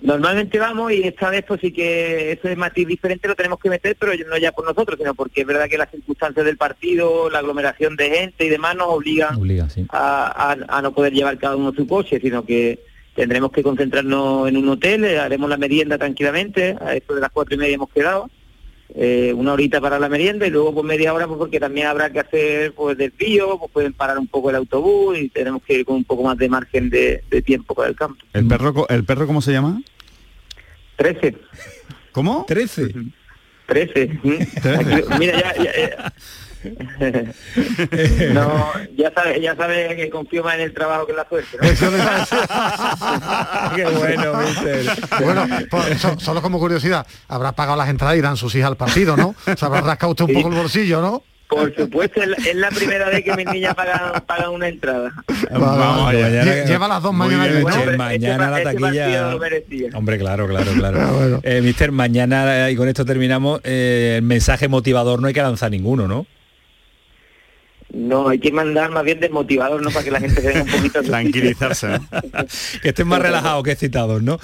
[0.00, 3.70] Normalmente vamos y esta vez pues sí que eso es matiz diferente, lo tenemos que
[3.70, 7.30] meter, pero no ya por nosotros, sino porque es verdad que las circunstancias del partido,
[7.30, 9.38] la aglomeración de gente y demás nos obligan
[9.90, 12.80] a, no poder llevar cada uno su coche, sino que
[13.14, 17.30] tendremos que concentrarnos en un hotel, eh, haremos la merienda tranquilamente, a eso de las
[17.30, 18.30] cuatro y media hemos quedado,
[18.94, 22.10] eh, una horita para la merienda y luego pues media hora pues porque también habrá
[22.10, 25.84] que hacer pues desvío, pues pueden parar un poco el autobús y tenemos que ir
[25.84, 28.24] con un poco más de margen de, tiempo para el campo.
[28.32, 29.82] ¿El perro, ¿El perro cómo se llama?
[30.96, 31.36] Trece.
[32.12, 32.44] ¿Cómo?
[32.46, 32.94] Trece.
[33.66, 34.18] Trece.
[35.18, 36.12] Mira, ya, ya,
[38.32, 41.58] no, ya sabes, ya sabe que confío más en el trabajo que en la suerte.
[43.76, 44.86] Qué bueno, mister.
[45.22, 49.16] Bueno, pues, solo como curiosidad, habrá pagado las entradas y irán sus hijas al partido,
[49.16, 49.34] ¿no?
[49.56, 51.22] Se habrá rascado usted un poco el bolsillo, ¿no?
[51.48, 55.12] Por supuesto, es la primera vez que mis niñas pagan, pagan una entrada.
[55.52, 57.46] Vamos, Lleva las dos mañana.
[57.46, 59.36] Este mañana la taquilla.
[59.94, 60.98] Hombre, claro, claro, claro.
[61.00, 65.42] Ah, eh, mister, mañana, y con esto terminamos, eh, el mensaje motivador no hay que
[65.42, 66.26] lanzar ninguno, ¿no?
[67.92, 69.90] No, hay que mandar más bien desmotivador, ¿no?
[69.90, 71.02] Para que la gente se un poquito...
[71.06, 72.00] Tranquilizarse.
[72.82, 74.40] que estén más relajados que excitados, ¿no?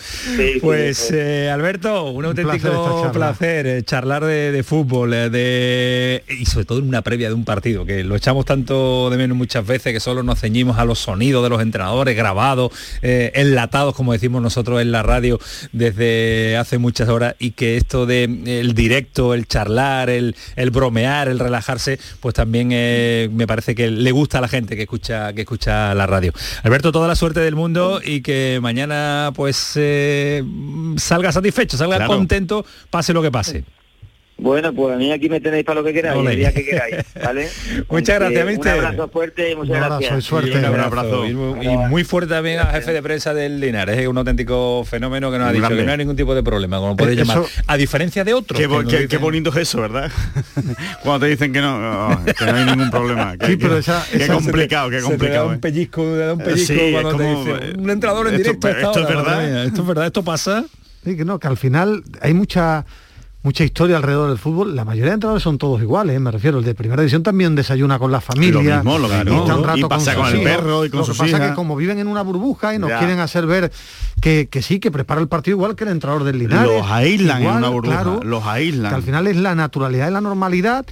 [0.60, 6.78] pues, eh, Alberto, un auténtico placer, eh, charlar de, fútbol, eh, de y sobre todo
[6.78, 10.00] en una previa de un partido, que lo echamos tanto de menos muchas veces, que
[10.00, 14.92] solo nos ceñimos a los sonidos de los entrenadores, grabados, enlatados, como decimos nosotros en
[14.92, 15.40] la radio
[15.72, 21.28] desde hace muchas horas, y que esto de el directo, el charlar, el, el bromear,
[21.28, 22.72] el relajarse, pues también
[23.32, 26.32] me parece que le gusta a la gente que escucha, que escucha la radio.
[26.62, 30.44] Alberto, toda la suerte del mundo y que mañana pues eh,
[30.96, 33.64] salga satisfecho, salga contento, pase lo que pase.
[34.42, 36.96] Bueno, pues a mí aquí me tenéis para lo que queráis, el día que queráis,
[37.22, 37.48] ¿vale?
[37.88, 38.78] muchas gracias, mister.
[38.78, 40.24] Un abrazo fuerte y muchas un abrazo, gracias.
[40.24, 40.58] suerte.
[40.58, 41.26] un abrazo.
[41.26, 44.84] Y, muy, y muy fuerte también al jefe de prensa del Linares, es un auténtico
[44.84, 45.76] fenómeno que nos ha dicho Grande.
[45.82, 47.48] que no hay ningún tipo de problema, como podéis Eso- llamar.
[47.66, 48.58] A diferencia de otros.
[48.60, 50.10] Qué, que qué- dicen- qué bonito es eso, ¿verdad?
[51.02, 51.78] Cuando te dicen que no,
[52.10, 53.36] no, que no hay ningún problema.
[53.36, 55.48] Que, Sí, pero que- esa- qué esa- complicado, qué Se te da complicado.
[55.48, 55.58] un ¿eh?
[55.58, 58.34] pellizco, te da un pellizco Sí, es cuando te como, dice, eh, un entrenador en
[58.34, 58.68] esto- directo.
[58.68, 59.24] esto es hora, verdad.
[59.36, 60.64] madre mía, Esto es verdad, esto pasa.
[61.04, 62.84] Sí, que no, que al final hay mucha
[63.42, 64.76] mucha historia alrededor del fútbol.
[64.76, 66.20] La mayoría de entrenadores son todos iguales, ¿eh?
[66.20, 66.58] me refiero.
[66.58, 68.52] El de primera división también desayuna con la familia.
[68.52, 69.34] Lo mismo, lo mismo.
[69.36, 70.44] y está un rato Y pasa con el hijos.
[70.44, 71.48] perro y con Lo que pasa hijas.
[71.50, 72.98] que como viven en una burbuja y nos Ya.
[72.98, 73.72] quieren hacer ver
[74.20, 76.70] que, que sí, que prepara el partido igual que el entrenador del Linares.
[76.80, 78.90] Los aíslan en una burbuja, claro, los aíslan.
[78.90, 80.86] Que al final es la naturalidad y la normalidad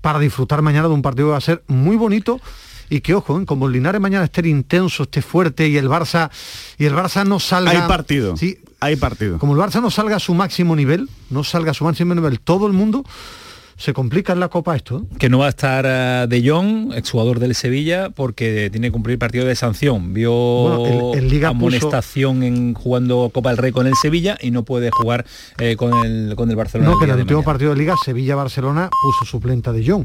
[0.00, 2.38] para disfrutar mañana de un partido que va a ser muy bonito
[2.90, 3.46] y que ojo, ¿eh?
[3.46, 6.28] como el Linares mañana esté intenso, esté fuerte y el Barça
[6.76, 8.36] y el Barça no salga Hay partido.
[8.36, 9.38] Sí, Hay partido.
[9.38, 12.40] como el Barça no salga a su máximo nivel, no salga a su máximo nivel
[12.40, 13.04] todo el mundo,
[13.76, 14.98] se complica en la Copa esto.
[15.10, 15.16] ¿eh?
[15.18, 19.18] Que no va a estar eh, De Jong, exjugador del Sevilla, porque tiene que cumplir
[19.18, 20.12] partido de sanción.
[20.14, 24.52] Vio Bueno, el- el Liga amonestación en jugando Copa del Rey con el Sevilla y
[24.52, 25.26] no puede jugar
[25.58, 26.90] eh, con, el, con el Barcelona.
[26.90, 27.52] No, el que en el de último mañana.
[27.52, 30.04] partido de Liga, Sevilla-Barcelona puso suplente de Jong.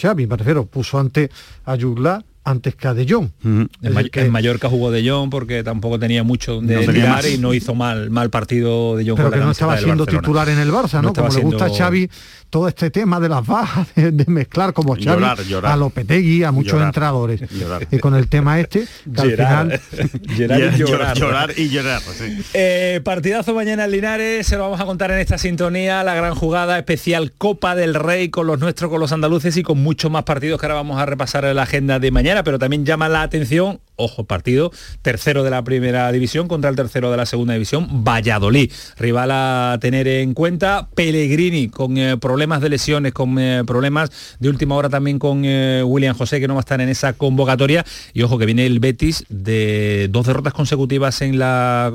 [0.00, 1.30] Xavi, me refiero, puso ante
[1.66, 3.28] a Jugla antes que a De Jong.
[3.44, 7.20] En, May- que- en Mallorca jugó De Jong porque tampoco tenía mucho donde No tenía
[7.28, 10.04] y no hizo mal mal partido De Jong pero con la que no estaba siendo
[10.04, 10.22] Barcelona.
[10.22, 12.08] titular en el Barça, No Como le gusta a Xavi
[12.50, 15.72] todo este tema de las bajas, de, de mezclar como Xavi Llorar, llorar.
[15.72, 17.50] a Lopetegui, a muchos Llorar, entrenadores.
[17.50, 17.88] llorar.
[17.90, 19.80] Y con el tema este, que al Gerard.
[19.80, 21.16] final Gerard y Y- llorar.
[21.18, 22.00] llorar y llorar.
[22.02, 22.42] sí.
[22.54, 26.34] Eh, partidazo mañana en Linares, se lo vamos a contar en esta sintonía, la gran
[26.36, 30.22] jugada especial Copa del Rey con los nuestros, con los andaluces y con muchos más
[30.22, 33.22] partidos que ahora vamos a repasar en la agenda de mañana, pero también llama la
[33.22, 34.72] atención, ojo, partido.
[35.02, 39.78] Tercero de la primera división contra el tercero de la segunda división, Valladolid, rival a
[39.80, 44.88] tener en cuenta, Pellegrini con eh, problemas de lesiones, con eh, problemas de última hora
[44.88, 47.84] también con eh, William José que no va a estar en esa convocatoria.
[48.12, 51.92] Y ojo que viene el Betis de dos derrotas consecutivas en la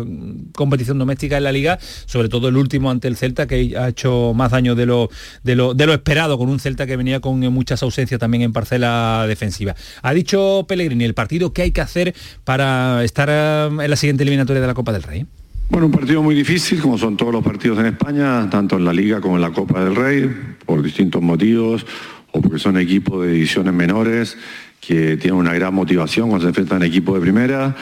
[0.55, 4.33] competición doméstica en la liga, sobre todo el último ante el Celta que ha hecho
[4.35, 5.09] más daño de lo,
[5.43, 8.53] de lo, de lo esperado con un Celta que venía con muchas ausencias también en
[8.53, 9.75] parcela defensiva.
[10.01, 11.88] Ha dicho Pellegrini el partido que hay que hacer
[12.43, 15.25] para estar eh, en la siguiente eliminatoria de la Copa del Rey.
[15.69, 18.93] Bueno, un partido muy difícil, como son todos los partidos en España, tanto en la
[18.93, 20.29] Liga como en la Copa del Rey,
[20.65, 21.85] por distintos motivos,
[22.31, 24.37] o porque son equipos de divisiones menores
[24.79, 27.75] que tienen una gran motivación cuando se enfrentan a equipos de primera,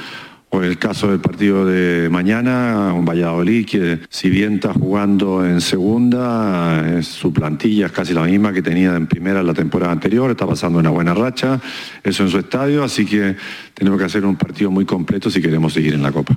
[0.49, 5.45] o en el caso del partido de mañana, un Valladolid que si bien está jugando
[5.45, 9.91] en segunda, es- su plantilla es casi la misma que tenía en primera la temporada
[9.91, 11.59] anterior, está pasando una buena racha,
[12.03, 13.35] eso en su estadio, así que
[13.73, 16.35] tenemos que hacer un partido muy completo si queremos seguir en la Copa.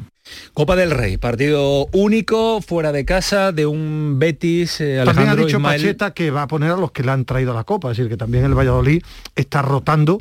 [0.53, 5.57] Copa del Rey, partido único fuera de casa de un Betis eh, También ha dicho
[5.57, 5.81] Ismael.
[5.81, 7.97] Pacheta que va a poner a los que le han traído a la Copa, es
[7.97, 9.03] decir, que también el Valladolid
[9.35, 10.19] está rotando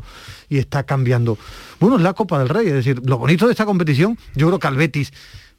[0.48, 1.38] y está cambiando.
[1.80, 4.60] Bueno, es la Copa del Rey, es decir, lo bonito de esta competición, yo creo
[4.60, 5.12] que al Betis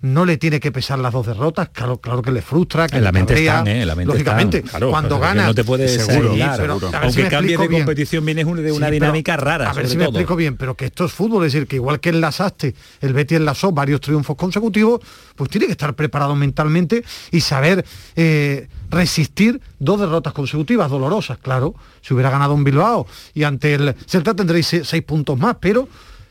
[0.03, 3.05] no le tiene que pesar las dos derrotas, claro, claro que le frustra, que En
[3.05, 3.83] la le mente cabrea, están, ¿eh?
[3.83, 4.71] En la mente lógicamente, están.
[4.71, 7.83] Claro, cuando gana no te puedes seguro, pero, si Aunque cambie de bien.
[7.83, 10.13] competición vienes de una Sí, pero dinámica rara, A ver sobre si me todo.
[10.15, 13.37] explico bien, pero que esto es fútbol, es decir, que igual que enlazaste, el Betis
[13.37, 15.01] enlazó varios triunfos consecutivos,
[15.37, 17.85] pues tiene que estar preparado mentalmente y saber
[18.17, 21.75] eh, resistir dos derrotas consecutivas, dolorosas, claro.
[22.01, 25.89] Si hubiera ganado un Bilbao y ante el Celta tendréis se- seis puntos más, pero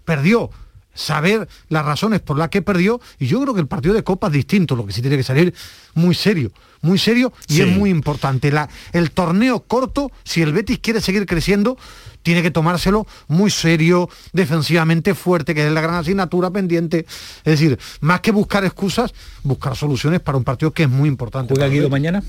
[0.10, 0.50] perdió
[0.95, 4.28] saber las razones por las que perdió y yo creo que el partido de Copa
[4.28, 5.54] es distinto, lo que sí tiene que salir
[5.93, 7.62] muy serio, muy serio y Sí.
[7.62, 8.52] es muy importante.
[8.52, 11.78] La- el torneo corto, si el Betis quiere seguir creciendo,
[12.24, 17.06] tiene que tomárselo muy serio, defensivamente fuerte, que es la gran asignatura pendiente.
[17.45, 21.54] Es decir, más que buscar excusas, buscar soluciones para un partido que es muy importante.
[21.54, 22.24] ¿Juega Guido mañana?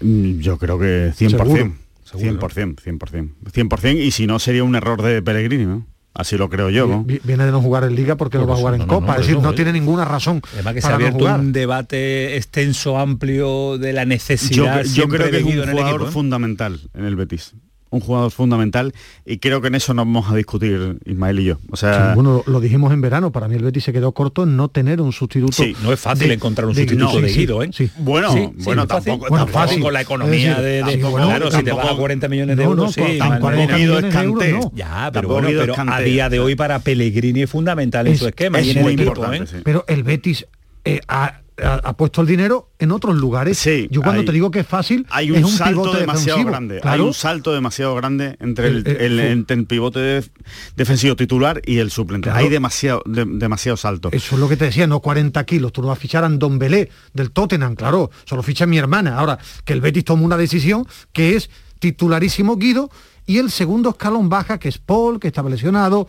[0.00, 1.74] Mm, Yo creo que 100%.
[2.04, 2.38] Seguro.
[2.40, 3.34] 100%, 100%.
[3.52, 5.86] 100% y si no sería un error de Pellegrini, ¿no?
[6.12, 7.04] Así lo creo yo.
[7.04, 9.06] Viene de no jugar en Liga porque no va a eso, jugar en Copa.
[9.06, 11.40] no, es decir, no eso, tiene ninguna razón Además que se ha abierto jugar.
[11.40, 16.08] un debate extenso, amplio de la necesidad yo creo que de es un jugador equipo,
[16.08, 16.10] ¿eh?
[16.10, 17.54] fundamental en el Betis.
[17.92, 18.94] Un jugador fundamental
[19.26, 21.58] y creo que en eso nos vamos a discutir Ismael y yo.
[21.72, 24.12] O sea, Sí, bueno, lo, lo dijimos en verano, para mí el Betis se quedó
[24.12, 25.52] corto en no tener un sustituto.
[25.52, 27.70] Sí, No es fácil de- encontrar un de- sustituto no, de Guido, ¿eh?
[27.72, 27.90] sí.
[27.98, 29.82] bueno, Sí, bueno, tampoco, Bueno, tampoco- fácil.
[29.82, 32.62] con la economía decir, de, de- tampoco- claro, si te vas a 40 millones de
[32.64, 34.52] No, euros, no, sí, tampoco Guido es Kanté.
[34.52, 34.72] no.
[34.74, 38.28] Ya, pero Tampoco bueno, pero a día de hoy para Pellegrini es fundamental en su
[38.28, 39.62] esquema es y en el muy equipo, importante, ¿eh?
[39.64, 40.46] Pero el Betis
[40.84, 43.58] eh, ha- ha, puesto el dinero en otros lugares.
[43.58, 46.24] Sí, Yo cuando te digo que es fácil, hay un es un salto pivote demasiado
[46.38, 46.50] defensivo.
[46.50, 46.80] grande.
[46.80, 47.02] Claro.
[47.02, 50.24] Hay un salto demasiado grande entre el, El- el- el- entre el pivote de-
[50.76, 52.28] defensivo titular y el suplente.
[52.28, 52.38] Claro.
[52.44, 54.08] Hay demasiado, de- demasiado salto.
[54.12, 55.72] Eso es lo que te decía, no 40 kilos.
[55.72, 58.10] Tú no vas a fichar a Don Belé del Tottenham, claro.
[58.24, 59.16] Solo ficha mi hermana.
[59.18, 62.90] Ahora, que el Betis toma una decisión que es titularísimo Guido
[63.26, 66.06] y el segundo escalón baja, que es Paul, que estaba lesionado,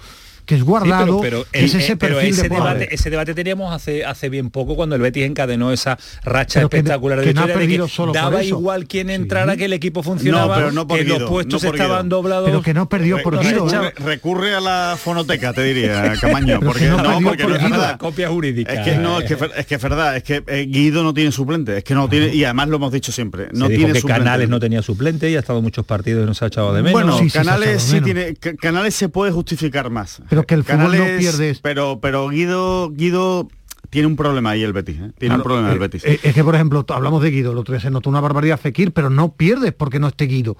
[0.52, 2.50] que es Sí, guardado, pero, pero que el- es ese eh, pero perfil ese de
[2.50, 2.74] jugador.
[2.80, 6.70] debate, ese debate teníamos hace, hace bien poco cuando el Betis encadenó esa racha Pero
[6.70, 10.04] que- espectacular de que no de perdido solo daba igual quién entrara, que el equipo
[10.04, 12.18] funcionaba, No, pero no por que Guido, los puestos no por estaban Guido.
[12.18, 12.50] doblados.
[12.50, 13.66] Pero que no perdió por Guido.
[13.66, 13.94] recurre, ¿eh?
[14.04, 18.28] recurre a la fonoteca, te diría, Camaño, porque que no porque por no es copia
[18.30, 18.74] jurídica.
[18.74, 21.32] Es que no, es que, es que es verdad, es que eh, Guido no tiene
[21.32, 24.02] suplente, es que no tiene, y además lo hemos dicho siempre, no Se dijo tiene
[24.02, 24.08] que.
[24.08, 26.82] Canales no tenía suplente y ha estado muchos partidos y no se ha echado de
[26.84, 26.92] menos.
[27.22, 30.22] Bueno, Canales sí tiene, Ca- Canales se puede justificar más.
[30.30, 33.48] Pero que el fútbol no Canales, pierde- Pero, pero Guido, Guido
[33.90, 35.12] tiene un problema ahí el Betis, ¿eh?
[35.18, 36.04] tiene un problema eh, el Betis.
[36.06, 38.60] eh, es que, por ejemplo, hablamos de Guido, el otro día se notó una barbaridad
[38.60, 40.56] Fekir, pero no pierdes porque no esté Guido.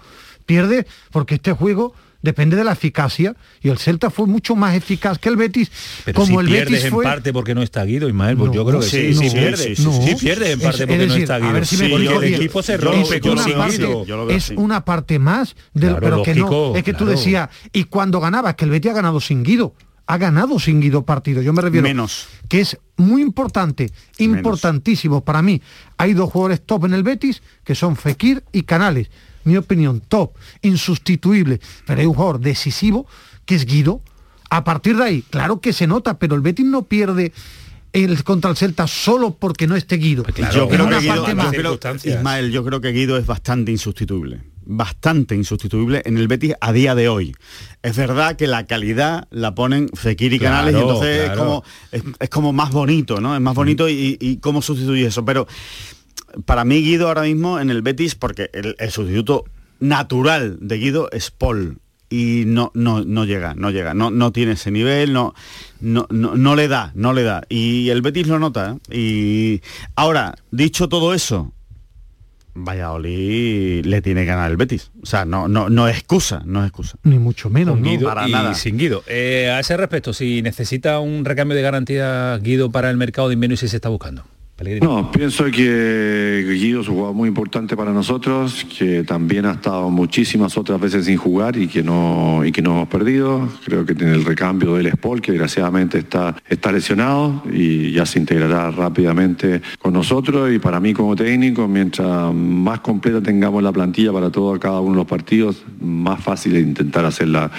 [0.46, 5.18] Pierde porque este juego depende de la eficacia y el Celta fue mucho más eficaz
[5.20, 5.72] que el Betis.
[6.06, 7.04] Pero como si el pierdes Betis en fue...
[7.04, 9.36] parte porque no está Guido, Ismael, pues No, yo creo que sí, sí, sí, sí,
[9.36, 9.58] pierde.
[9.58, 10.16] sí, Sí, sí, sí.
[10.26, 11.54] pierdes en parte es porque no decir, está a Guido.
[11.54, 12.34] ver si me porque el bien.
[12.36, 16.24] equipo se rompe es con una, parte, yo es una parte más del Claro, pero
[16.24, 19.44] que no es que tú decías y cuando ganabas que el Betis ha ganado sin
[19.44, 19.74] Guido
[20.08, 22.28] ha ganado sin Guido partido yo me refiero Menos.
[22.50, 25.62] que es muy importante importantísimo para mí
[25.98, 29.10] hay dos jugadores top en el Betis que son Fekir y Canales
[29.44, 33.08] mi opinión top insustituible pero hay un jugador decisivo
[33.46, 34.02] que es Guido
[34.50, 37.32] a partir de ahí claro que se nota pero el Betis no pierde
[37.94, 41.28] el contra el Celta solo porque no esté Guido claro, yo Es creo que Guido,
[41.28, 41.80] yo creo-.
[42.06, 44.44] Ismael, yo creo que Guido es bastante insustituible.
[44.64, 47.36] Bastante insustituible en el Betis a día de hoy.
[47.82, 51.40] Es verdad que la calidad la ponen Fekir y Claro, Canales, y entonces es, claro.
[51.40, 53.36] como, es, es como más bonito, ¿no?
[53.36, 55.26] Es más bonito y, y cómo sustituye eso.
[55.26, 55.48] Pero
[56.46, 59.46] para mí Guido ahora mismo en el Betis, porque el, el sustituto
[59.80, 61.80] natural de Guido es Paul.
[62.10, 65.34] Y no, no, no llega, no llega, no, no tiene ese nivel, no,
[65.80, 67.44] no, no, no le da, no le da.
[67.48, 68.76] Y el Betis lo nota.
[68.90, 68.98] ¿eh?
[68.98, 69.62] Y
[69.96, 71.54] ahora, dicho todo eso,
[72.54, 74.92] Valladolid le tiene que ganar el Betis.
[75.02, 76.98] O sea, no, no, no es excusa, no es excusa.
[77.04, 78.54] ni mucho menos Con para y nada.
[78.56, 79.04] sin Guido.
[79.08, 83.36] Eh, a ese respecto, si necesita un recambio de garantía Guido para el mercado de
[83.36, 84.26] invierno y si se está buscando.
[84.82, 89.90] No, pienso que Guido es un jugador muy importante para nosotros, que también ha estado
[89.90, 93.50] muchísimas otras veces sin jugar y que no, y que no hemos perdido.
[93.66, 98.20] Creo que tiene el recambio del Spol, que desgraciadamente está, está lesionado y ya se
[98.20, 100.54] integrará rápidamente con nosotros.
[100.54, 104.92] Y para mí como técnico, mientras más completa tengamos la plantilla para todo cada uno
[104.92, 107.50] de los partidos, más fácil es intentar hacer la,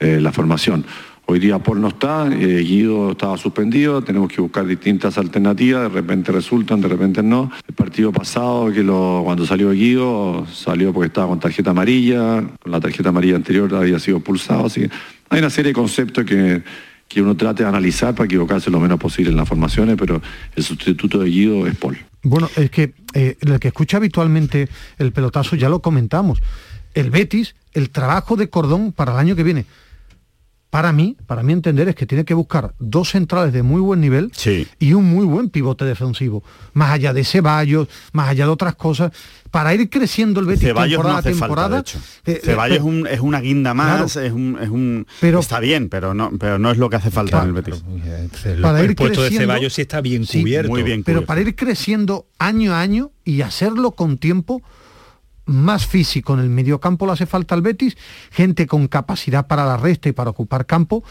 [0.00, 0.86] eh, la formación.
[1.28, 5.88] Hoy día Paul no está, eh, Guido estaba suspendido, tenemos que buscar distintas alternativas, de
[5.88, 7.50] repente resultan, de repente no.
[7.66, 12.78] El partido pasado, que cuando salió Guido, salió porque estaba con tarjeta amarilla, con la
[12.78, 14.90] tarjeta amarilla anterior había sido pulsado, así que
[15.30, 16.62] hay una serie de conceptos que,
[17.08, 20.22] que uno trate de analizar para equivocarse lo menos posible en las formaciones, pero
[20.54, 21.98] el sustituto de Guido es Paul.
[22.22, 26.40] Bueno, es que eh, el que escucha habitualmente el pelotazo ya lo comentamos.
[26.94, 29.66] El Betis, el trabajo de Cordón para el año que viene.
[30.70, 34.00] Para mí, para mí entender es que tiene que buscar dos centrales de muy buen
[34.00, 34.66] nivel Sí.
[34.78, 36.42] y un muy buen pivote defensivo,
[36.74, 39.12] más allá de Ceballos, más allá de otras cosas,
[39.50, 41.68] para ir creciendo el Betis Ceballos temporada no hace a temporada.
[41.76, 41.92] falta,
[42.24, 42.40] de hecho.
[42.40, 44.26] eh, Ceballos eh, es, un- es una guinda más, Claro.
[44.26, 47.10] es un, es un Pero- está bien, pero no, pero no es lo que hace
[47.12, 47.82] falta en el Betis.
[48.44, 50.70] El, Para ir el puesto de creciendo- Ceballos sí está bien Sí, cubierto.
[50.70, 51.04] muy bien.
[51.04, 51.26] pero cubierto.
[51.28, 54.62] para ir creciendo año a año y hacerlo con tiempo
[55.46, 57.96] más físico en el mediocampo le hace falta al Betis,
[58.30, 61.02] gente con capacidad para la resta y para ocupar campo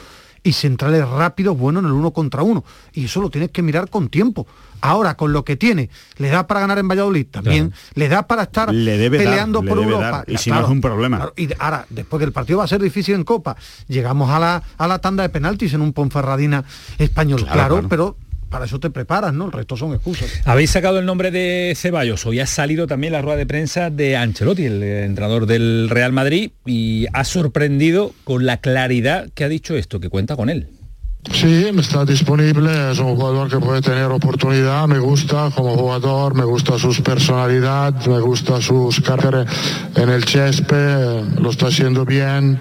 [0.45, 2.63] y centrales rápidos, buenos en el uno contra uno.
[2.93, 4.45] Y eso lo tienes que mirar con tiempo.
[4.79, 7.25] Ahora, con lo que tiene, ¿le da para ganar en Valladolid?
[7.25, 7.73] También.
[7.95, 10.11] ¿Le da para estar Le debe dar, peleando le por debe Europa?
[10.17, 11.17] dar, y si no es un problema.
[11.17, 11.33] claro.
[11.35, 14.61] Y ahora, después que el partido va a ser difícil en Copa, llegamos a la,
[14.77, 16.63] a la tanda de penaltis en un Ponferradina
[16.99, 17.43] español.
[17.51, 17.87] Claro.
[17.89, 18.15] pero
[18.55, 19.47] para eso te preparas, ¿no?
[19.47, 20.29] El resto son excusas.
[20.45, 22.25] Habéis sacado el nombre de Ceballos.
[22.25, 26.51] Hoy ha salido también la rueda de prensa de Ancelotti, el entrenador del Real Madrid,
[26.65, 30.69] y ha sorprendido con la claridad que ha dicho esto, que cuenta con él.
[31.33, 36.45] Sí, está disponible, es un jugador que puede tener oportunidad, me gusta como jugador, me
[36.45, 39.47] gusta su personalidad, me gusta sus carreras
[39.97, 42.57] en el césped, lo está haciendo bien.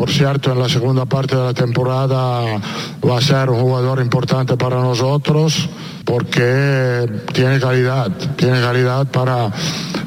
[0.00, 2.58] Por cierto, en la segunda parte de la temporada
[3.06, 5.68] va a ser un jugador importante para nosotros
[6.06, 9.52] porque tiene calidad, tiene calidad para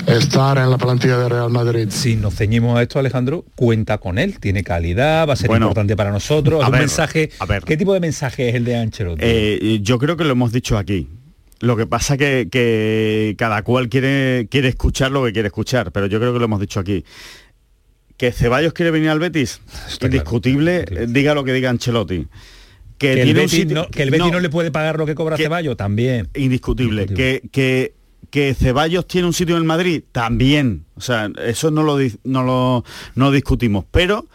[0.08, 1.90] estar en la plantilla de Real Madrid.
[1.92, 5.68] Si nos ceñimos a esto, Alejandro, cuenta con él, tiene calidad, va a ser Bueno,
[5.68, 6.64] importante para nosotros.
[6.64, 7.30] a un ver, mensaje.
[7.38, 7.64] a ver.
[7.64, 9.22] ¿Qué tipo de mensaje es el de Ancelotti?
[9.24, 11.08] Eh, yo creo que lo hemos dicho aquí.
[11.60, 16.08] Lo que pasa que, que cada cual quiere, quiere escuchar lo que quiere escuchar, pero
[16.08, 17.06] yo creo que lo hemos dicho aquí.
[18.24, 19.60] Que Ceballos quiere venir al Betis,
[20.00, 22.26] indiscutible, diga lo que diga Ancelotti.
[22.98, 25.76] Que, el Betis, no, que el Betis no, le puede pagar lo que cobra Ceballos,
[25.76, 26.30] también.
[26.34, 27.08] Indiscutible.
[27.08, 27.96] Que, que,
[28.30, 30.86] que Ceballos tiene un sitio en Madrid, también.
[30.96, 33.84] O sea, eso no lo, no lo, no discutimos.
[33.92, 34.26] Pero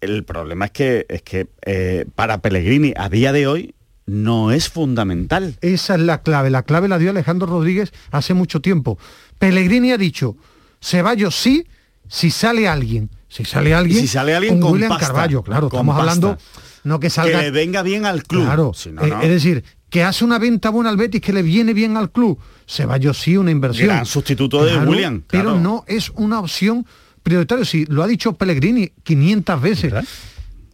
[0.00, 3.74] el problema es que, es que eh, para Pellegrini a día de hoy
[4.06, 5.54] no es fundamental.
[5.60, 6.50] Esa es la clave.
[6.50, 8.98] La clave la dio Alejandro Rodríguez hace mucho tiempo.
[9.38, 10.36] Pellegrini ha dicho,
[10.80, 11.64] Ceballos sí,
[12.08, 13.10] si sale alguien.
[13.28, 16.38] Si sale alguien, si sale alguien con, William Carballo, claro, estamos hablando
[16.84, 18.44] no que salga que le venga bien al club.
[18.44, 21.98] Claro, eh, es decir, que hace una venta buena al Betis que le viene bien
[21.98, 22.38] al club.
[22.66, 23.88] Ceballos sí una inversión.
[23.88, 26.86] Gran sustituto de William, pero no es una opción
[27.22, 27.66] prioritaria.
[27.66, 29.94] Si lo ha dicho Pellegrini 500 veces.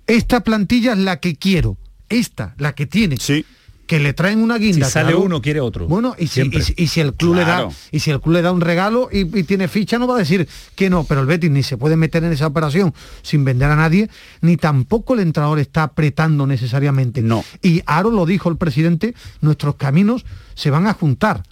[0.07, 1.79] Esta plantilla es la que quiero.
[2.09, 3.17] Esta, la que tiene.
[3.17, 3.45] Sí
[3.87, 4.87] que le traen una guinda.
[4.87, 5.87] Si sale uno, quiere otro.
[5.87, 9.09] Bueno, y si, el club le da, y si el club le da un regalo
[9.13, 11.97] y, tiene ficha, no va a decir que no, pero el Betis ni se puede
[11.97, 14.09] meter en esa operación sin vender a nadie,
[14.41, 17.23] ni tampoco el entrenador está apretando necesariamente.
[17.23, 17.45] No.
[17.63, 20.25] Y Aro lo dijo el presidente, nuestros caminos
[20.55, 21.43] se van a juntar.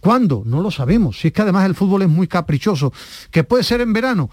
[0.00, 0.42] ¿Cuándo?
[0.44, 1.18] No lo sabemos.
[1.18, 2.92] Si es que además el fútbol es muy caprichoso.
[3.30, 4.28] ¿Que puede ser en verano?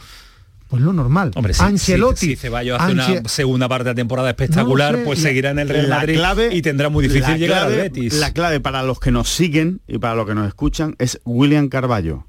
[0.71, 1.31] Pues lo normal.
[1.35, 2.27] Hombre, si, Ancelotti.
[2.27, 5.89] Si, Ceballos hace una segunda parte de la temporada espectacular, pues seguirá en el Real
[5.89, 8.13] Madrid clave, y tendrá muy difícil llegar al Betis.
[8.13, 11.67] La clave para los que nos siguen y para los que nos escuchan es William
[11.67, 12.25] Carballo.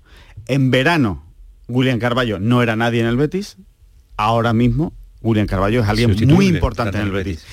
[0.48, 1.24] En verano,
[1.68, 3.58] William Carballo no era nadie en el Betis.
[4.16, 7.44] Ahora mismo, William Carballo es alguien muy importante en el Betis.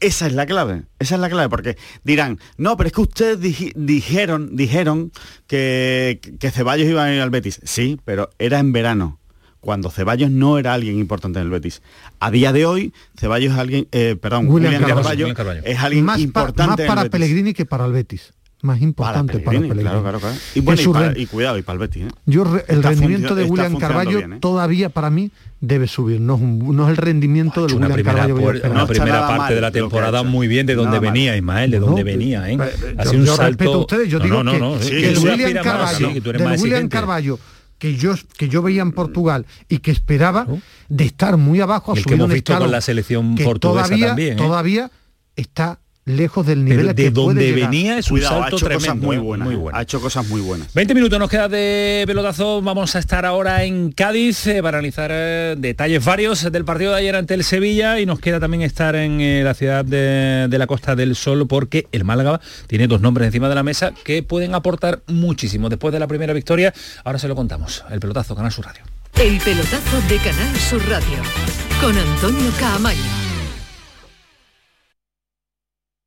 [0.00, 3.74] Esa es la clave, esa es la clave, porque dirán, no, pero es que ustedes
[3.76, 5.12] dijeron, dijeron
[5.46, 7.60] que, que Ceballos iba a ir al Betis.
[7.62, 9.19] Sí, pero era en verano
[9.60, 11.82] cuando Ceballos no era alguien importante en el Betis.
[12.18, 15.28] A día de hoy, Ceballos es alguien, eh, perdón, William, Carvalho,
[15.64, 18.32] es alguien más importante más para Pellegrini que para el Betis.
[18.62, 19.82] Más importante para Pellegrini.
[19.82, 20.36] Claro, claro, claro.
[20.54, 20.82] Y, bueno,
[21.16, 22.04] y, cuidado, y para el Betis.
[22.04, 22.10] ¿eh?
[22.26, 24.38] Yo, el rendimiento de William Carballo ¿eh?
[24.40, 25.30] todavía para mí
[25.60, 28.70] debe subir, no, no es el rendimiento del William primera, Carballo.
[28.70, 32.50] una primera parte de la temporada muy bien de donde venía, Ismael, de donde venía.
[32.50, 32.58] ¿eh?
[33.04, 33.46] Yo, un salto...
[33.46, 37.38] respeto a ustedes, yo digo que, el William William Carballo
[37.80, 40.46] que yo, que yo veía en Portugal y que esperaba
[40.88, 44.32] de estar muy abajo a subir que hemos visto con la selección portuguesa todavía, también,
[44.34, 44.36] ¿eh?
[44.36, 44.90] todavía
[45.34, 45.80] está
[46.16, 49.46] lejos del nivel de donde venía es un salto ha hecho tremendo, cosas muy buenas,
[49.46, 49.78] muy buenas.
[49.78, 50.72] Ha hecho cosas muy buenas.
[50.74, 52.62] 20 minutos nos queda de pelotazo.
[52.62, 56.98] Vamos a estar ahora en Cádiz eh, para analizar eh, detalles varios del partido de
[56.98, 60.58] ayer ante el Sevilla y nos queda también estar en eh, la ciudad de, de,
[60.58, 64.22] la Costa del Sol porque el Málaga tiene dos nombres encima de la mesa que
[64.22, 65.68] pueden aportar muchísimo.
[65.68, 66.72] Después de la primera victoria,
[67.04, 67.84] ahora se lo contamos.
[67.90, 68.82] El pelotazo, Canal Sur Radio.
[69.18, 71.22] El pelotazo de Canal Sur Radio
[71.80, 73.29] con Antonio Caamaño.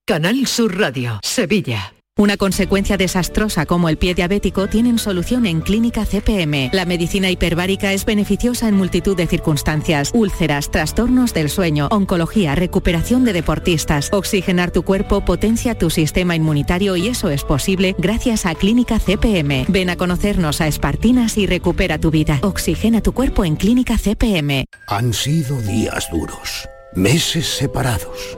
[0.06, 1.94] Canal Sur Radio, Sevilla.
[2.18, 6.72] Una consecuencia desastrosa como el pie diabético tienen solución en Clínica CPM.
[6.74, 10.12] La medicina hiperbárica es beneficiosa en multitud de circunstancias.
[10.14, 14.10] Úlceras, trastornos del sueño, oncología, recuperación de deportistas.
[14.12, 19.68] Oxigenar tu cuerpo potencia tu sistema inmunitario y eso es posible gracias a Clínica CPM.
[19.70, 22.40] Ven a conocernos a Espartinas y recupera tu vida.
[22.42, 24.66] Oxigena tu cuerpo en Clínica CPM.
[24.88, 28.38] Han sido días duros, meses separados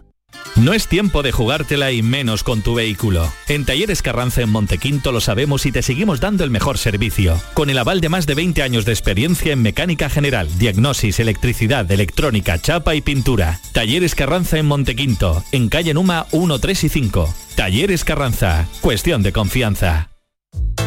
[0.57, 3.31] No es tiempo de jugártela y menos con tu vehículo.
[3.47, 7.41] En Talleres Carranza en Montequinto lo sabemos y te seguimos dando el mejor servicio.
[7.53, 11.89] Con el aval de más de 20 años de experiencia en mecánica general, diagnosis, electricidad,
[11.89, 13.59] electrónica, chapa y pintura.
[13.71, 17.33] Talleres Carranza en Montequinto, en calle Numa 1, 3 y 5.
[17.55, 20.09] Talleres Carranza, cuestión de confianza.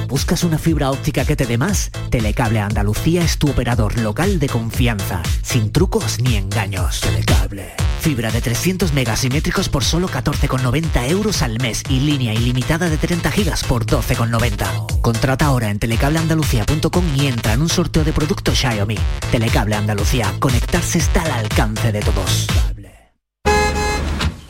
[0.08, 1.90] ¿Buscas una fibra óptica que te dé más?
[2.10, 7.00] Telecable Andalucía es tu operador local de confianza, sin trucos ni engaños.
[7.00, 7.83] Telecable.
[8.04, 13.30] Fibra de 300 megasimétricos por solo 14,90 euros al mes y línea ilimitada de 30
[13.30, 15.00] gigas por 12,90.
[15.00, 18.98] Contrata ahora en telecableandalucía.com y entra en un sorteo de productos Xiaomi.
[19.30, 20.34] Telecable Andalucía.
[20.38, 22.46] Conectarse está al alcance de todos.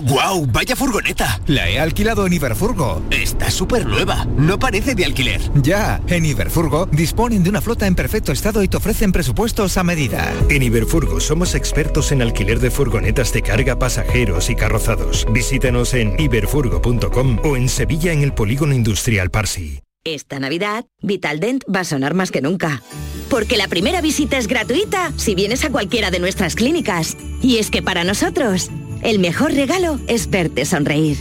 [0.04, 0.46] ¡Guau!
[0.46, 1.40] ¡Vaya furgoneta!
[1.46, 3.02] La he alquilado en Iberfurgo.
[3.10, 4.26] Está súper nueva.
[4.36, 5.40] No parece de alquiler.
[5.62, 9.82] Ya, en Iberfurgo disponen de una flota en perfecto estado y te ofrecen presupuestos a
[9.82, 10.30] medida.
[10.50, 15.26] En Iberfurgo somos expertos en alquiler de furgonetas de carga, pasajeros y carrozados.
[15.32, 19.80] Visítanos en iberfurgo.com o en Sevilla en el Polígono Industrial Parsi.
[20.04, 22.82] Esta Navidad, Vitaldent va a sonar más que nunca.
[23.30, 27.16] Porque la primera visita es gratuita si vienes a cualquiera de nuestras clínicas.
[27.40, 28.70] Y es que para nosotros
[29.04, 31.18] el mejor regalo es verte sonreír.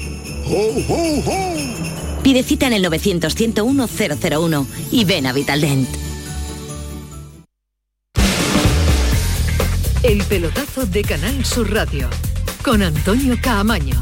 [2.24, 5.90] Pide cita en el 900-101-001 y ven a Vitaldent.
[10.02, 12.10] El pelotazo de Canal Sur Radio
[12.64, 14.02] con Antonio Caamaño.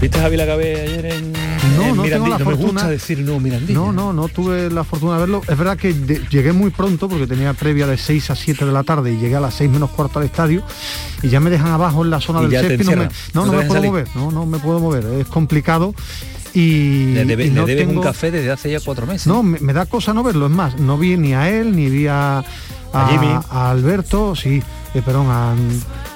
[0.00, 1.32] ¿Viste a Javi Lacabe ayer en,
[1.76, 3.78] No, en no tengo la No me gusta decir no Mirandilla.
[3.78, 5.42] No, no, no tuve la fortuna de verlo.
[5.48, 8.72] Es verdad que de- llegué muy pronto porque tenía previa de 6 a 7 de
[8.72, 10.62] la tarde y llegué a las 6 menos cuarto al estadio
[11.22, 12.84] y ya me dejan abajo en la zona Y del césped.
[12.84, 13.90] No, me, no, No no me puedo salir.
[13.90, 15.04] mover, no, no me puedo mover.
[15.20, 15.94] Es complicado
[16.54, 19.26] y, Le, debe- y le no deben tengo- un café desde hace ya cuatro meses.
[19.26, 20.46] No, me, me da cosa no verlo.
[20.46, 22.44] Es más, no vi ni a él, ni vi a, a,
[22.92, 23.28] A Jimmy.
[23.50, 24.62] a Alberto, sí,
[24.94, 25.54] eh, perdón, a,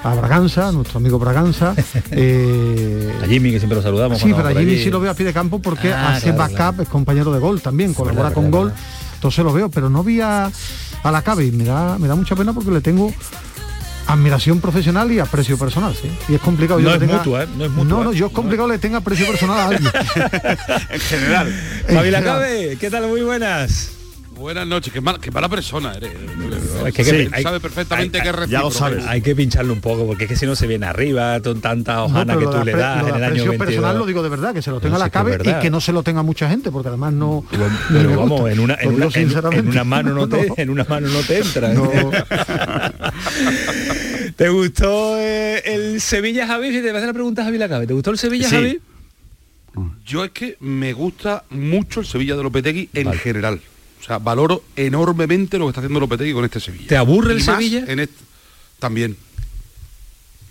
[0.03, 1.75] a Braganza, nuestro amigo Braganza.
[2.11, 4.19] eh, A Jimmy, que siempre lo saludamos.
[4.21, 4.85] Sí, pero a Jimmy allí.
[4.85, 6.83] sí lo veo a pie de campo porque Ah, hace claro, backup, claro.
[6.83, 8.73] es compañero de gol también, colabora verdad, con verdad, gol.
[9.15, 10.51] Entonces lo veo, pero no vi a,
[11.03, 13.11] a la cabe y me da, me da mucha pena porque le tengo
[14.07, 16.11] admiración profesional y aprecio personal, sí.
[16.29, 16.79] Y es complicado.
[16.81, 17.49] No yo es que tenga- mutua, ¿eh?
[17.57, 18.17] No es mutua, No, no, ¿eh?
[18.17, 19.91] yo es complicado le tenga aprecio personal a alguien.
[20.91, 21.53] en general.
[21.89, 23.07] Javi Lacabe, ¿qué tal?
[23.09, 23.91] Muy buenas.
[24.39, 26.13] Buenas noches, qué, mal- qué mala persona eres.
[26.85, 28.85] Es que- Sí, hay- sabe perfectamente hay- que es recíproco.
[29.09, 31.95] Hay que pincharlo un poco, porque es que si no se viene arriba, con tanta
[31.95, 33.67] No, hojana que lo tú le das lo en el año aprecio 22.
[33.67, 35.63] personal lo digo de verdad, que se lo tenga No, la sí es cabe y
[35.63, 37.45] que no se lo tenga mucha gente, porque además no.
[37.91, 40.55] Pero vamos, en una, Lo en, una, en- una mano no te, No.
[40.59, 41.73] en una mano no te entra.
[44.37, 46.71] ¿Te gustó eh, el Sevilla Javi?
[46.71, 48.55] Te vas a hacer la pregunta Javi Lacabe, ¿te gustó el Sevilla Sí.
[48.57, 48.81] Javi?
[50.07, 53.61] Yo es que me gusta mucho el Sevilla de Lopetegui en general.
[54.01, 56.87] O sea, valoro enormemente lo que está haciendo Lopetegui con este Sevilla.
[56.89, 57.85] ¿Te aburre el Y Sevilla?
[57.89, 58.25] En este-
[58.79, 59.17] también.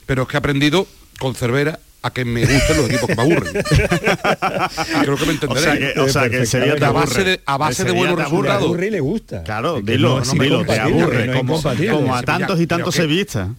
[0.05, 0.87] Pero es que he aprendido
[1.19, 3.53] con Cervera a que me gusten los equipos que me aburren.
[5.01, 5.97] Creo que me entenderéis.
[5.97, 8.63] O sea que- o sea que te a base de, a base de buenos resultados.
[8.63, 9.43] aburre y le gusta.
[9.43, 12.95] Claro, Es que dilo, no es dilo, te aburre, no como, a tantos y tantos
[12.95, 13.49] sevillistas.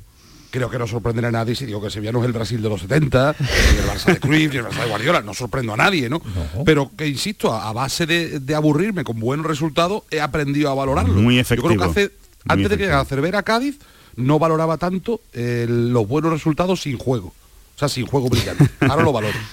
[0.50, 2.68] Creo que no sorprenderá a nadie si digo que Sevilla no es el Brasil de
[2.68, 5.76] los 70, ni el Barça de Cruyff, ni el Barça de Guardiola, no sorprendo a
[5.76, 6.22] nadie, ¿no?
[6.64, 10.74] Pero que insisto, a, a base de, de aburrirme con buenos resultados, he aprendido a
[10.74, 11.14] valorarlo.
[11.14, 12.10] Muy Yo creo que efectivo, hace,
[12.48, 13.00] antes de que efectivo.
[13.00, 13.76] a Cervera a Cádiz,
[14.14, 17.34] no valoraba tanto eh, los buenos resultados sin juego.
[17.76, 18.66] O sea, sin juego brillante.
[18.80, 19.36] Ahora lo valoro.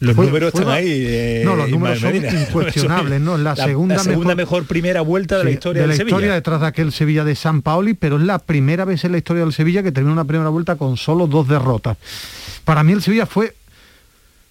[0.00, 1.04] Los Fue- números fue están la- ahí.
[1.06, 2.40] eh, no, los números son Medina.
[2.48, 3.38] incuestionables, ¿no?
[3.38, 6.34] La segunda segunda mejor- mejor, primera vuelta de la historia de la del historia Sevilla.
[6.34, 9.44] detrás de aquel Sevilla de San Paoli, pero es la primera vez en la historia
[9.44, 11.96] del Sevilla que termina una primera vuelta con solo dos derrotas.
[12.64, 13.54] Para mí el Sevilla fue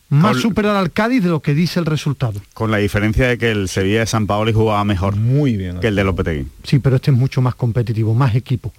[0.09, 2.39] más superar al Cádiz de lo que dice el resultado.
[2.53, 5.79] Con la diferencia de que el Sevilla de San Paoli jugaba mejor Muy bien.
[5.81, 6.47] que el de Lopetegui.
[6.63, 8.71] Sí, pero este es mucho más competitivo, más equipo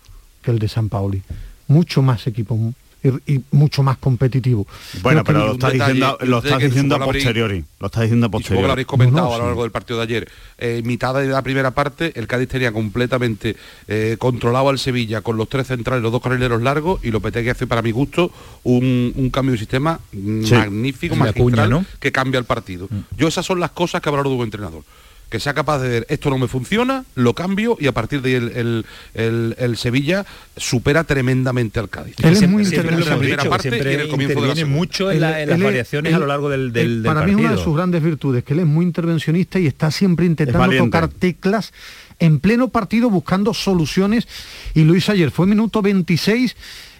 [0.43, 1.23] que el de San Paoli.
[1.69, 2.59] Mucho más equipo
[3.05, 4.67] y, y mucho más competitivo.
[5.03, 7.65] Bueno, pero lo detalle- diciendo, lo que diciendo a posteriori.
[7.79, 8.71] Lo estás diciendo a lo posteriori.
[8.71, 9.49] habréis comentado No, no, a lo sí.
[9.49, 10.29] largo del partido de ayer.
[10.59, 13.57] Eh, mitad de la primera parte, el Cádiz tenía completamente
[13.89, 17.67] eh, controlado al Sevilla con los tres centrales, los dos carrileros largos, y Lopetegui hace
[17.67, 18.33] para mi gusto
[18.63, 20.55] un, un cambio de sistema mm, Sí.
[20.55, 21.85] magnífico, magistral, cuña, ¿no?
[22.01, 22.89] que cambia el partido.
[23.17, 24.83] Yo esas son las cosas que valoro de un entrenador.
[25.35, 28.29] Que sea capaz de ver, esto no me funciona, lo cambio y a partir de
[28.29, 30.25] ahí el, el- el- el Sevilla
[30.57, 32.15] supera tremendamente al Cádiz.
[32.23, 34.55] Él es Siempre- muy siempre primera dicho, parte y en el comienzo de la interviene
[34.61, 34.77] segunda.
[34.79, 37.13] mucho en, la- en las él variaciones él- a lo largo del, del, él- del
[37.13, 37.49] para mí es partido.
[37.51, 41.09] una de sus grandes virtudes, que él es muy intervencionista y está siempre intentando tocar
[41.09, 41.73] teclas
[42.19, 44.27] en pleno partido buscando soluciones.
[44.75, 46.57] Y hizo ayer, fue minuto 26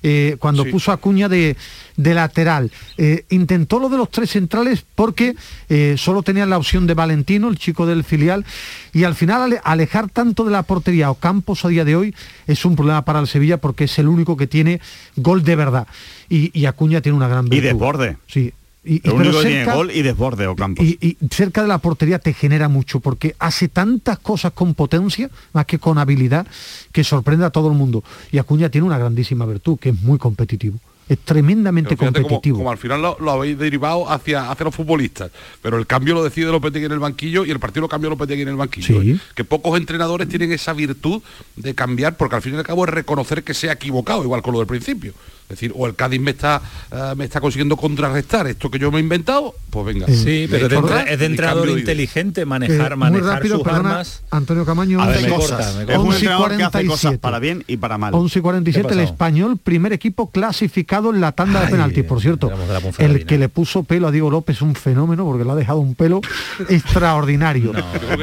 [0.07, 0.71] eh, cuando Sí.
[0.71, 1.57] puso a Cuña de,
[1.97, 2.71] de lateral.
[2.99, 5.35] Eh, intentó lo de los tres centrales porque
[5.71, 8.45] eh, solo tenían la opción de Valentino, el chico del filial,
[8.93, 12.15] y al final ale- alejar tanto de la portería o Campos a día de hoy
[12.47, 14.81] es un problema para el Sevilla porque es el único que tiene
[15.17, 15.87] gol de verdad.
[16.29, 17.69] Y, y Acuña tiene una gran Y virtud.
[17.69, 18.17] desborde.
[18.27, 18.53] Sí.
[18.85, 21.79] Y, Lo único que tiene cerca- gol y desborde o y, y cerca de la
[21.79, 26.47] portería te genera mucho porque hace tantas cosas con potencia más que con habilidad
[26.93, 30.19] que sorprende a todo el mundo y Acuña tiene una grandísima virtud que es muy
[30.19, 30.79] competitivo
[31.09, 35.31] es tremendamente competitivo Como, al final lo, lo habéis derivado hacia, hacia los futbolistas.
[35.61, 38.43] Pero el cambio lo decide Lopetegui en el banquillo y el partido lo cambió Lopetegui
[38.43, 39.03] en el banquillo.
[39.03, 39.11] Sí.
[39.13, 39.19] ¿eh?
[39.35, 41.23] Que pocos entrenadores tienen esa virtud
[41.57, 44.43] de cambiar, porque al fin y al cabo es reconocer que se ha equivocado, igual
[44.43, 45.13] con lo del principio.
[45.45, 48.91] Es decir, o el Cádiz me está, eh, me está consiguiendo contrarrestar esto que yo
[48.91, 50.07] me he inventado, pues venga.
[50.07, 53.57] Sí, pero es de, Me entra- es de entrenador inteligente manejar, Eh, muy manejar rápido,
[53.57, 54.23] sus perdona, armas.
[54.31, 55.51] Antonio Camaño A ver, Hace me cosas.
[55.51, 56.01] corta, me Es corta.
[56.01, 57.19] un 11 y entrenador que hace cosas 47.
[57.19, 58.15] para bien y para mal.
[58.15, 62.05] 11 y ¿Qué 47 ha el español primer equipo clasificado en la tanda de penaltis
[62.05, 62.51] por cierto
[62.99, 65.79] el que le puso pelo a Diego López es un fenómeno porque le ha dejado
[65.81, 66.21] un pelo
[66.71, 67.81] extraordinario No,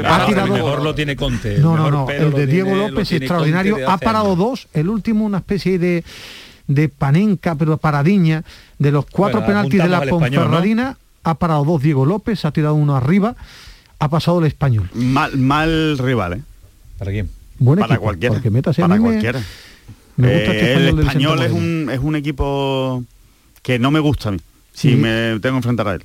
[0.09, 1.57] ha el tirado mejor lo tiene Conte.
[1.59, 2.09] no, no, no.
[2.09, 3.89] El de Diego López extraordinario.
[3.89, 4.67] Ha parado dos.
[4.73, 6.03] El último una especie de,
[6.67, 8.43] de panenca, pero paradiña.
[8.79, 10.01] De los cuatro Bueno, penaltis de la.
[10.01, 13.35] Ponferradina, ha parado dos Diego López, ha tirado uno arriba,
[13.99, 14.89] ha pasado el español.
[14.93, 16.41] Mal, mal rival, ¿eh?
[16.97, 17.29] ¿Para quién?
[17.59, 18.33] Buen para equipo, cualquiera.
[18.33, 19.39] porque metas a Para me- cualquiera.
[20.17, 23.03] me gusta este Eh, español el del español es un, es un equipo
[23.61, 24.39] que no me gusta a mí,
[24.73, 26.03] si me tengo que enfrentar a él.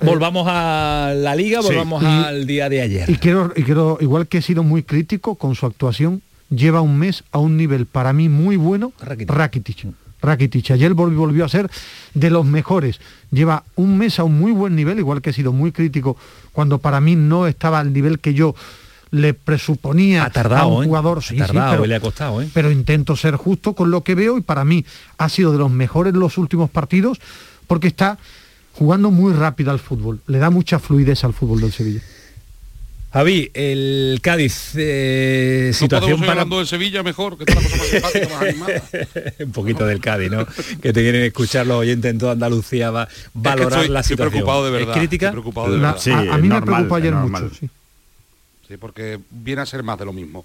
[0.00, 3.08] Volvamos a la liga, volvamos al día de ayer.
[3.10, 6.20] Y quiero, y quiero, igual que he sido muy crítico con su actuación,
[6.50, 9.94] lleva un mes a un nivel para mí muy bueno Rakitic.
[10.24, 10.70] Rakitic.
[10.70, 11.70] Ayer volvió a ser
[12.14, 13.00] de los mejores.
[13.30, 16.16] Lleva un mes a un muy buen nivel, igual que he sido muy crítico
[16.52, 18.54] cuando para mí no estaba al nivel que yo
[19.10, 20.86] le presuponía a un ¿eh?
[20.86, 21.22] jugador.
[21.22, 22.48] Sí, pero, le ha costado, ¿eh?
[22.52, 24.84] pero intento ser justo con lo que veo y para mí
[25.18, 27.20] ha sido de los mejores los últimos partidos
[27.68, 28.18] porque está
[28.72, 30.20] jugando muy rápido al fútbol.
[30.26, 32.00] Le da mucha fluidez al fútbol del Sevilla.
[33.14, 36.32] Javi, el Cádiz, eh, situación para...
[36.32, 37.60] hablando de Sevilla mejor, que cosa
[38.28, 38.82] más
[39.38, 40.44] Un poquito del Cádiz, ¿no?
[40.82, 44.32] que te quieren escuchar los oyentes en toda Andalucía, va valorar la situación.
[44.32, 44.90] preocupado de verdad.
[44.90, 45.30] ¿Es crítica?
[45.30, 45.96] Preocupado de verdad.
[46.32, 47.70] a, mí me preocupó ayer mucho, sí.
[48.66, 48.76] sí.
[48.78, 50.44] porque viene a ser más de lo mismo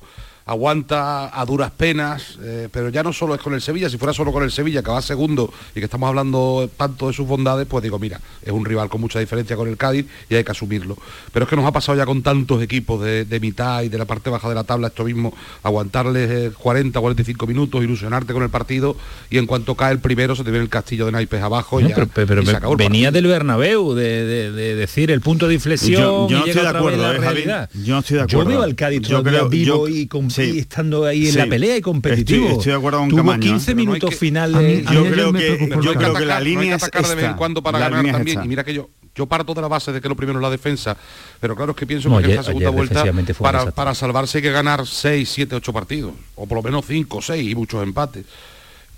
[0.50, 4.14] aguanta a duras penas, eh, pero ya no solo es con el Sevilla, si fuera
[4.14, 7.68] solo con el Sevilla, que va segundo y que estamos hablando tanto de sus bondades,
[7.68, 10.52] pues digo, mira, es un rival con mucha diferencia con el Cádiz y hay que
[10.52, 10.98] asumirlo.
[11.32, 14.06] Pero es que nos ha pasado ya con tantos equipos de, mitad y de la
[14.06, 18.98] parte baja de la tabla esto mismo, aguantarles 40, 45 minutos, ilusionarte con el partido
[19.30, 21.90] y en cuanto cae el primero se te viene el castillo de naipes abajo y
[21.90, 22.42] ya, pero,
[22.76, 27.68] venía del Bernabéu de, decir el punto de inflexión yo, no estoy de acuerdo, eh,
[27.84, 28.44] yo no estoy de acuerdo.
[28.44, 30.60] Yo veo al Cádiz yo creo, vivo y con sí.
[30.60, 32.50] estando ahí en la pelea y competitivo.
[32.50, 34.86] Estoy, de acuerdo con Tuvo Camaño, 15 minutos finales.
[34.92, 38.06] yo, creo que, yo creo que la línea es de vez en cuando para ganar
[38.12, 38.44] también.
[38.44, 40.50] Y mira que yo yo parto de la base de que lo primero es la
[40.50, 40.96] defensa,
[41.42, 43.04] pero claro es que pienso que en esta segunda vuelta
[43.40, 47.22] para, para, salvarse hay que ganar 6, 7, 8 partidos, o por lo menos 5,
[47.22, 48.24] 6 y muchos empates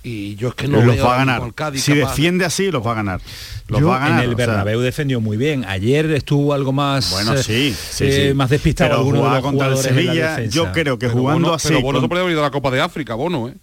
[0.04, 1.41] y yo es que no los va a ganar.
[1.76, 3.22] si defiende así, los va a ganar.
[3.68, 5.64] Los va a ganar, en el Bernabéu defendió muy bien.
[5.66, 9.68] Ayer estuvo algo más bueno, eh, sí, sí, eh, más despistado alguno de los contra
[9.68, 10.43] el Sevilla.
[10.45, 11.70] Yo creo que jugando así.
[11.70, 13.54] Pero Bono se podría haber ido a la Copa de África, Bono, ¿eh?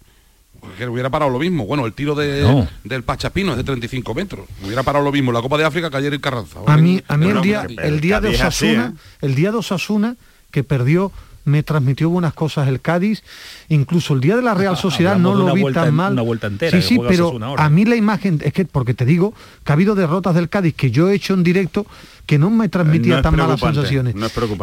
[0.77, 1.65] que hubiera parado lo mismo.
[1.65, 4.47] Bueno, el tiro de, del Pachapino es de 35 metros.
[4.63, 6.59] Hubiera parado lo mismo la Copa de África que ayer el Carranza.
[6.65, 8.99] A mí, a mí el día, el día de Osasuna, ¿eh?
[9.21, 10.15] el día de Osasuna
[10.51, 11.11] que perdió
[11.49, 13.23] me transmitió buenas cosas el Cádiz,
[13.67, 16.13] incluso el día de la Real Sociedad no lo vi tan mal.
[16.13, 16.81] Una vuelta entera.
[16.81, 19.33] Sí, sí, pero a mí la imagen, es que porque te digo
[19.63, 21.85] que ha habido derrotas del Cádiz que yo he hecho en directo
[22.25, 24.15] que no me transmitía tan malas sensaciones.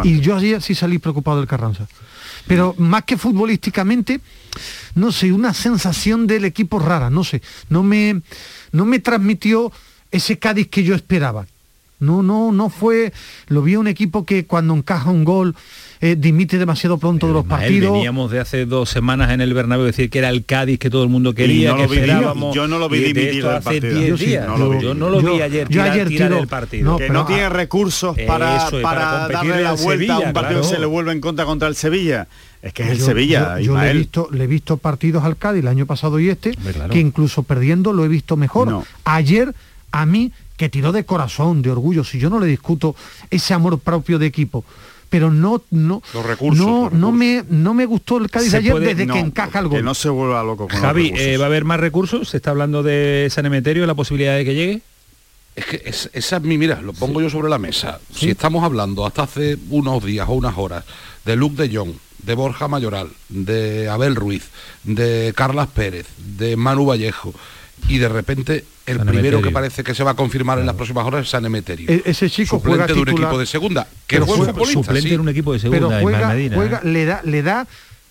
[0.05, 1.87] y yo ayer sí salí preocupado del Carranza.
[2.47, 4.21] Pero más que futbolísticamente,
[4.95, 8.23] no sé, una sensación del equipo rara, no sé, no me,
[8.71, 9.73] no me transmitió
[10.13, 11.47] ese Cádiz que yo esperaba.
[11.99, 13.13] No, no, no fue,
[13.49, 15.57] lo vi un equipo que cuando encaja un gol
[16.13, 17.93] eh, dimite demasiado pronto de los partidos.
[17.93, 21.03] Veníamos de hace dos semanas en el Bernabéu decir que era el Cádiz que todo
[21.03, 22.55] el mundo quería, que esperábamos.
[22.55, 24.17] Yo no lo vi dimitir del partido.
[24.17, 26.97] Yo, no lo vi ayer, yo ayer tirar el partido.
[26.97, 30.87] que no tiene recursos para, para, darle la vuelta a un partido que se le
[30.87, 32.29] vuelve en contra contra el Sevilla.
[32.63, 33.61] Es que es el Sevilla.
[33.61, 36.57] Yo, le, he visto, le he visto partidos al Cádiz el año pasado y este,
[36.91, 38.83] que incluso perdiendo lo he visto mejor.
[39.05, 39.55] Ayer,
[39.93, 42.97] a mí, que tiró de corazón, de orgullo, si yo no le discuto
[43.31, 44.65] ese amor propio de equipo,
[45.09, 46.03] pero no no
[46.41, 49.79] no, no me no me gustó el Cádiz ayer desde que encaja el gol.
[49.79, 52.29] Que no se vuelva loco con Javi, eh, ¿va a haber más recursos?
[52.29, 54.83] ¿Se está hablando de San Emeterio, la posibilidad de que llegue?
[55.55, 55.83] Es que
[56.13, 57.99] esa es mi, mira, lo pongo yo sobre la mesa.
[58.15, 60.85] Si estamos hablando hasta hace unos días o unas horas
[61.25, 64.51] de Luke de Jong, de Borja Mayoral, de Abel Ruiz,
[64.85, 67.33] de Carlas Pérez, de Manu Vallejo,
[67.89, 71.05] y de repente el primero que parece que se va a confirmar en las próximas
[71.05, 71.91] horas es San Emeterio.
[71.91, 75.21] E-, ese chico suplente de un equipo de segunda, que es buen futbolista, suplente en
[75.21, 76.01] un equipo de segunda, pero
[76.53, 77.67] juega, le da le da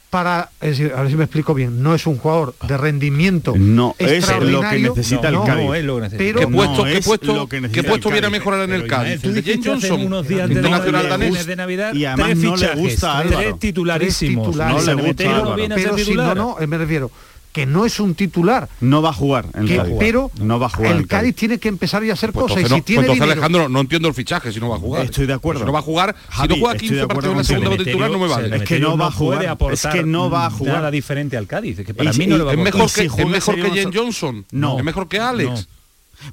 [0.09, 3.53] para, es decir, a ver si me explico bien, no es un jugador de rendimiento
[3.57, 5.69] no es lo que necesita el Cádiz.
[6.17, 9.21] Pero ¿Qué puesto, ¿qué puesto, ¿qué puesto viene a mejorar en el Cádiz?
[9.21, 11.45] James Johnson, unos días de, danés.
[11.45, 14.55] de Navidad, y además no le gusta tres titularísimos.
[14.55, 15.43] No le gusta
[15.75, 17.11] Pero si no, no, me refiero
[17.55, 18.67] que no es un titular.
[18.81, 19.95] No va a jugar en el Cádiz.
[19.97, 22.69] Pero no va a jugar el Cádiz tiene que empezar ya a hacer pues cosas.
[22.69, 25.05] y si tiene pues Alejandro, no entiendo el fichaje si no va a jugar.
[25.05, 25.61] Estoy de acuerdo.
[25.61, 28.19] Si no va a jugar, si no juega 15 partidos en la segunda titular no
[28.19, 28.57] me vale.
[28.57, 29.57] Es que no va a jugar.
[29.71, 30.75] Es que no va a jugar.
[30.75, 31.79] Nada diferente al Cádiz.
[31.79, 34.45] Es que para mí no le va a mejor que, es mejor que Jen Johnson.
[34.51, 34.77] No.
[34.77, 35.69] Es mejor que Alex.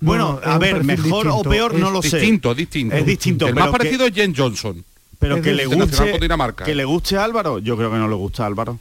[0.00, 2.18] Bueno, a ver, mejor o peor no lo sé.
[2.18, 2.96] Distinto, distinto.
[2.96, 3.46] Es distinto.
[3.46, 4.84] El más parecido es Jen Johnson.
[5.20, 6.18] Pero que le guste
[6.64, 8.80] que le guste a Álvaro, yo creo que no le gusta a Álvaro.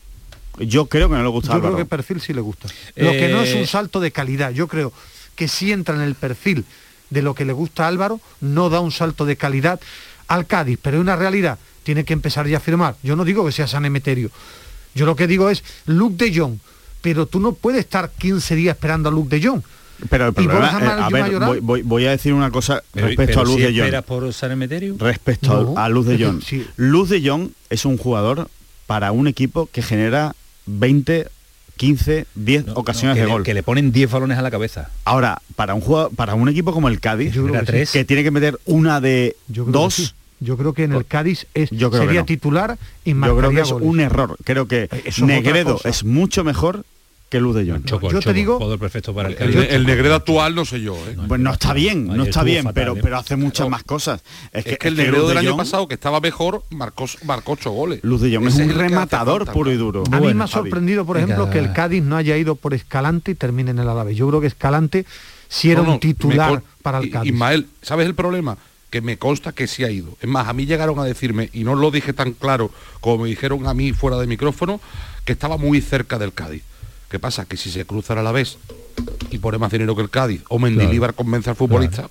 [0.61, 1.53] Yo creo que no le gusta.
[1.53, 2.67] Yo creo que perfil sí le gusta.
[2.95, 4.51] Lo que no es un eh, salto de calidad.
[4.51, 4.93] Yo creo
[5.35, 6.65] que si entra en el perfil
[7.09, 9.79] de lo que le gusta a Álvaro, no da un salto de calidad
[10.27, 11.59] al Cádiz, pero es una realidad.
[11.83, 12.95] Tiene que empezar ya a firmar.
[13.03, 14.31] Yo no digo que sea San Emeterio.
[14.93, 16.57] Yo lo que digo es Luke de Jong.
[17.01, 19.61] Pero tú no puedes estar 15 días esperando a Luke de Jong.
[20.09, 23.91] Pero el problema, a, eh, ver, voy, a decir una cosa respecto a Luz de
[23.91, 24.03] Jong.
[24.03, 24.95] por San Emeterio?
[24.97, 26.41] Respecto a, Luz de Jong.
[26.77, 28.49] Luz de Jong es un jugador
[28.87, 30.35] para un equipo que genera
[30.65, 31.27] 20,
[31.77, 33.43] 15, 10 ocasiones que de le- gol.
[33.43, 34.89] Que le ponen 10 balones a la cabeza.
[35.05, 37.91] Ahora, para un juego, para un equipo como el Cádiz, Yo creo Era que tres.
[37.91, 40.11] que tiene que meter una de Yo creo dos, que sí.
[40.43, 42.25] Yo creo que en el Cádiz es, Yo creo que sería no.
[42.25, 43.87] titular y yo creo que es goles.
[43.87, 44.37] un error.
[44.43, 46.83] Creo que eso es otra Negredo es mucho mejor
[47.31, 47.85] que Luz de Jong.
[47.85, 49.71] Choco, yo te digo- jugador perfecto para el El, Cádiz.
[49.71, 51.15] el Negredo actual no sé yo, ¿eh?
[51.29, 52.99] Pues no está bien, no está bien, fatal, pero, ¿eh?
[53.01, 54.21] pero hace muchas más cosas.
[54.51, 57.53] Es, Es que el Luz Negredo de del año pasado, que estaba mejor, marcó, marcó
[57.53, 58.01] ocho goles.
[58.03, 60.03] Luz de Jong es un rematador falta, puro y duro.
[60.11, 63.31] A mí me ha sorprendido, por ejemplo, que el Cádiz no haya ido por Escalante
[63.31, 64.17] y termine en el Alavés.
[64.17, 65.05] Yo creo que Escalante
[65.47, 67.31] si era No, no, un titular me para el Cádiz.
[67.31, 68.57] Ismael, ¿sabes el problema?
[68.89, 70.17] Que me consta que sí ha ido.
[70.19, 73.29] Es más, a mí llegaron a decirme, y no lo dije tan claro como me
[73.29, 74.81] dijeron a mí fuera de micrófono,
[75.23, 76.63] que estaba muy cerca del Cádiz.
[77.11, 77.43] ¿Qué pasa?
[77.43, 78.57] Que si se cruzara a la vez
[79.31, 82.09] y pone más dinero que el Cádiz, o Mendilibar convence al futbolista,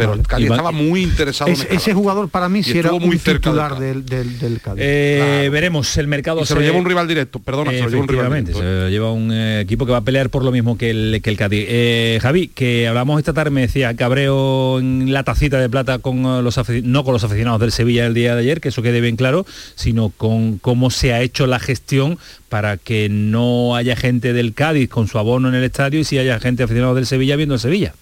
[0.00, 3.04] pero el Cádiz estaba muy interesado Es- en ese jugador para mí si era muy
[3.16, 3.80] un titular Cádiz.
[3.86, 4.82] del, del, del Cádiz.
[4.84, 8.02] Eh, Veremos, el mercado Y se lo lleva un rival directo, perdona, se lo lleva
[8.02, 8.58] un rival directo.
[8.58, 11.20] se lo lleva un eh, equipo que va a pelear por lo mismo que el,
[11.22, 11.64] que el Cádiz.
[11.68, 16.24] Eh, Javi, que hablamos esta tarde, me decía Cabreo en la tacita de plata con
[16.24, 19.00] eh, los no con los aficionados del Sevilla el día de ayer, que eso quede
[19.00, 24.32] bien claro, sino con cómo se ha hecho la gestión para que no haya gente
[24.32, 27.36] del Cádiz con su abono en el estadio y si haya gente aficionados del Sevilla
[27.36, 27.94] viendo el Sevilla.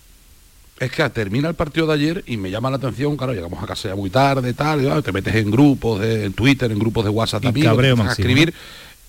[0.78, 3.66] Es que termina el partido de ayer y me llama la atención, claro, llegamos a
[3.66, 6.78] casa ya muy tarde, tal, y, ah, te metes en grupos de en Twitter, en
[6.78, 8.54] grupos de WhatsApp también, a escribir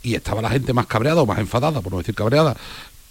[0.01, 2.55] y estaba la gente más cabreada o más enfadada, por no decir cabreada,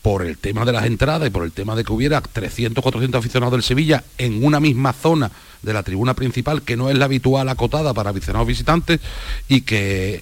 [0.02, 3.18] por el tema de las entradas y por el tema de que hubiera 300, 400
[3.18, 5.30] aficionados del Sevilla en una misma zona
[5.62, 9.00] de la tribuna principal, que no es la habitual acotada para aficionados visitantes,
[9.48, 10.20] y que,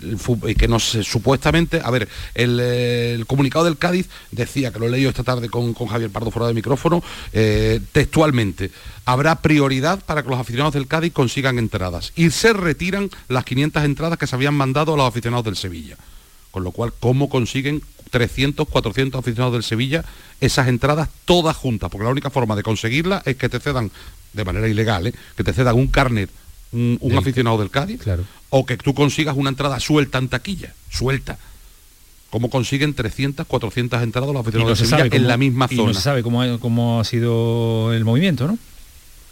[0.59, 4.91] que no sé, supuestamente, a ver, el, el comunicado del Cádiz decía, que lo he
[4.91, 7.03] leído esta tarde con, con Javier Pardo fuera de micrófono,
[7.33, 8.71] eh, textualmente,
[9.05, 13.85] habrá prioridad para que los aficionados del Cádiz consigan entradas, y se retiran las 500
[13.85, 15.97] entradas que se habían mandado a los aficionados del Sevilla.
[16.51, 20.05] Con lo cual, ¿cómo consiguen 300, 400 aficionados del Sevilla
[20.41, 21.91] esas entradas todas juntas?
[21.91, 23.91] Porque la única forma de conseguirlas es que te cedan,
[24.33, 25.15] de manera ilegal, ¿eh?
[25.37, 26.31] que te cedan un carnet,
[26.73, 28.25] un, un Del- aficionado del Cádiz, Claro.
[28.51, 31.39] o que tú consigas una entrada suelta en taquilla, suelta.
[32.31, 35.69] ¿Cómo consiguen 300, 400 entradas los aficionados no del se Sevilla en cómo- la misma
[35.71, 35.89] y zona?
[35.89, 38.59] no se sabe cómo, ha- cómo ha sido el movimiento, ¿no?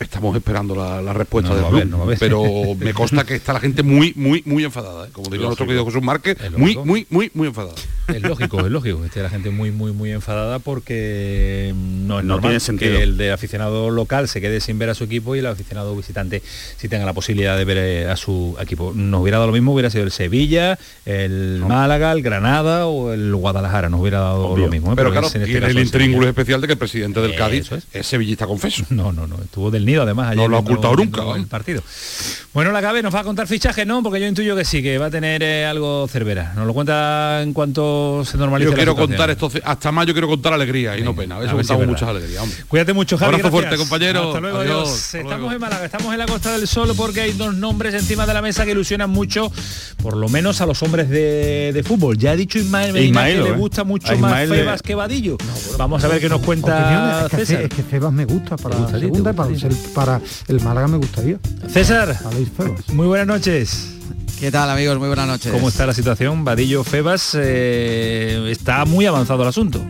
[0.01, 2.19] Estamos esperando la, la respuesta No del va a haber, club, no va a haber.
[2.19, 2.43] pero
[2.79, 5.07] me consta que está la gente muy, muy, muy enfadada.
[5.07, 5.11] ¿eh?
[5.13, 7.75] Como diría nuestro querido Jesús Márquez, muy, muy, muy, muy enfadada.
[8.09, 12.25] Es lógico, es lógico que esté la gente muy, muy, muy enfadada porque no es
[12.25, 12.97] No normal tiene sentido.
[12.99, 15.97] que el de aficionado local se quede sin ver a su equipo y el aficionado
[15.97, 16.43] visitante
[16.77, 18.93] sí tenga la posibilidad de ver eh, a su equipo.
[18.95, 23.35] Nos hubiera dado lo mismo, hubiera sido el Sevilla, el Málaga, el Granada o el
[23.35, 24.67] Guadalajara, nos hubiera dado Obvio.
[24.67, 24.93] lo mismo.
[24.93, 24.97] ¿eh?
[24.97, 27.71] Pero claro, es en este tiene el intríngulo especial de que el presidente del Cádiz
[27.73, 27.87] es.
[27.93, 28.07] es.
[28.07, 28.85] sevillista confeso.
[28.91, 31.83] No, no, no, estuvo del nido además ayer No lo ha ocultado nunca, el partido.
[32.53, 34.01] Bueno, la CABE nos va a contar fichaje, ¿no?
[34.03, 36.53] Porque yo intuyo que sí, que va a tener eh, algo cervera.
[36.55, 40.53] Nos lo cuenta en cuanto se normalice Yo quiero contar esto, hasta mayo quiero contar
[40.53, 41.39] alegría y no pena.
[41.39, 42.59] Eso si contamos es muchas alegrías, hombre.
[42.69, 43.35] Cuídate mucho, Javi.
[43.35, 43.61] Abrazo gracias.
[43.71, 44.29] fuerte, compañero.
[44.29, 44.93] Hasta luego, Adiós, adiós.
[45.05, 45.53] hasta Estamos luego.
[45.53, 48.41] en Málaga, estamos en la Costa del Sol porque hay dos nombres encima de la
[48.43, 49.51] mesa que ilusionan mucho,
[50.01, 52.17] por lo menos a los hombres de, de fútbol.
[52.19, 53.59] Ya ha dicho Ismael Medina Ismaelo, que le ¿eh?
[53.59, 55.37] gusta mucho A más Febas que Vadillo.
[55.77, 57.57] Vamos a ver qué nos cuenta es, que, César.
[57.59, 59.49] Fe- es que Febas me gusta para ¿Te la segunda y para?
[59.75, 61.39] El, para el Málaga me gustaría.
[61.69, 62.17] César,
[62.93, 63.91] muy buenas noches.
[64.39, 64.99] ¿Qué tal amigos?
[64.99, 65.53] Muy buenas noches.
[65.53, 66.45] ¿Cómo está la situación?
[66.45, 69.81] Vadillo Febas eh, está muy avanzado el asunto.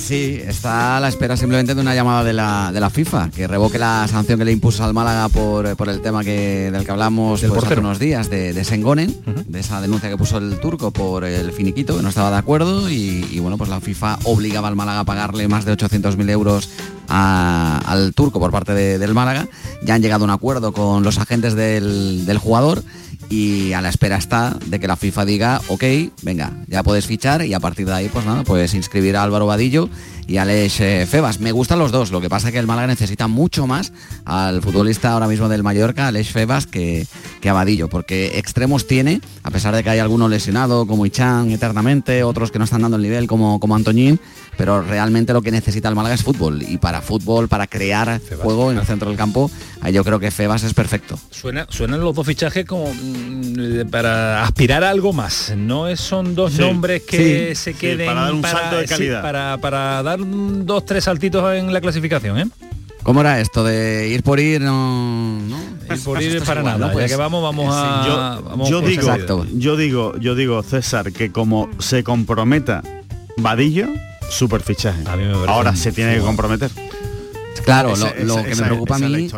[0.00, 3.46] Sí, está a la espera simplemente de una llamada de la, de la FIFA, que
[3.46, 6.90] revoque la sanción que le impuso al Málaga por, por el tema que, del que
[6.90, 9.14] hablamos pues, hace unos días, de, de Sengonen,
[9.46, 12.90] de esa denuncia que puso el turco por el finiquito, que no estaba de acuerdo,
[12.90, 16.70] y, y, bueno, pues la FIFA obligaba al Málaga a pagarle más de 800.000 euros
[17.08, 19.46] a- al turco por parte de- del Málaga.
[19.84, 22.82] Ya han llegado a un acuerdo con los agentes del, del jugador
[23.30, 25.84] y a la espera está de que la FIFA diga, ok,
[26.22, 29.46] venga, ya puedes fichar y a partir de ahí, pues nada, pues inscribir a Álvaro
[29.46, 29.88] Vadillo
[30.26, 31.38] y a Aleix eh, Febas.
[31.38, 33.92] Me gustan los dos, lo que pasa es que el Málaga necesita mucho más
[34.24, 37.06] al futbolista ahora mismo del Mallorca, Aleix Febas, que,
[37.40, 41.52] que a Vadillo, porque extremos tiene, a pesar de que hay algunos lesionados como Ichan
[41.52, 44.18] eternamente, otros que no están dando el nivel como, como Antoñín,
[44.60, 48.70] pero realmente lo que necesita el Málaga es fútbol y para fútbol, para crear juego
[48.70, 49.50] en el centro del campo,
[49.80, 51.18] ahí yo creo que Febas es perfecto.
[51.30, 55.54] Suena, suenan los dos fichajes como mm, para aspirar a algo más.
[55.56, 58.76] No es- son dos Sí, nombres que sí, se sí, queden para dar un salto
[58.76, 59.22] de sí, calidad.
[59.22, 62.48] para, para dar dos, tres saltitos en la clasificación, ¿eh?
[63.02, 64.60] ¿Cómo era esto de ir por ir?
[64.60, 65.56] No, no?
[65.90, 66.86] Ir por ir es para igual, nada.
[66.88, 66.92] ¿no?
[66.92, 68.04] Pues, ya que vamos, vamos a.
[68.06, 69.16] yo, vamos yo digo,
[69.56, 72.82] yo digo, yo digo, César, que como se comprometa
[73.42, 73.88] Vadillo,
[74.30, 75.02] super fichaje.
[75.48, 76.70] Ahora se tiene que comprometer.
[77.64, 79.30] Claro, Esa- lo, lo esa- que esa- me preocupa a mí.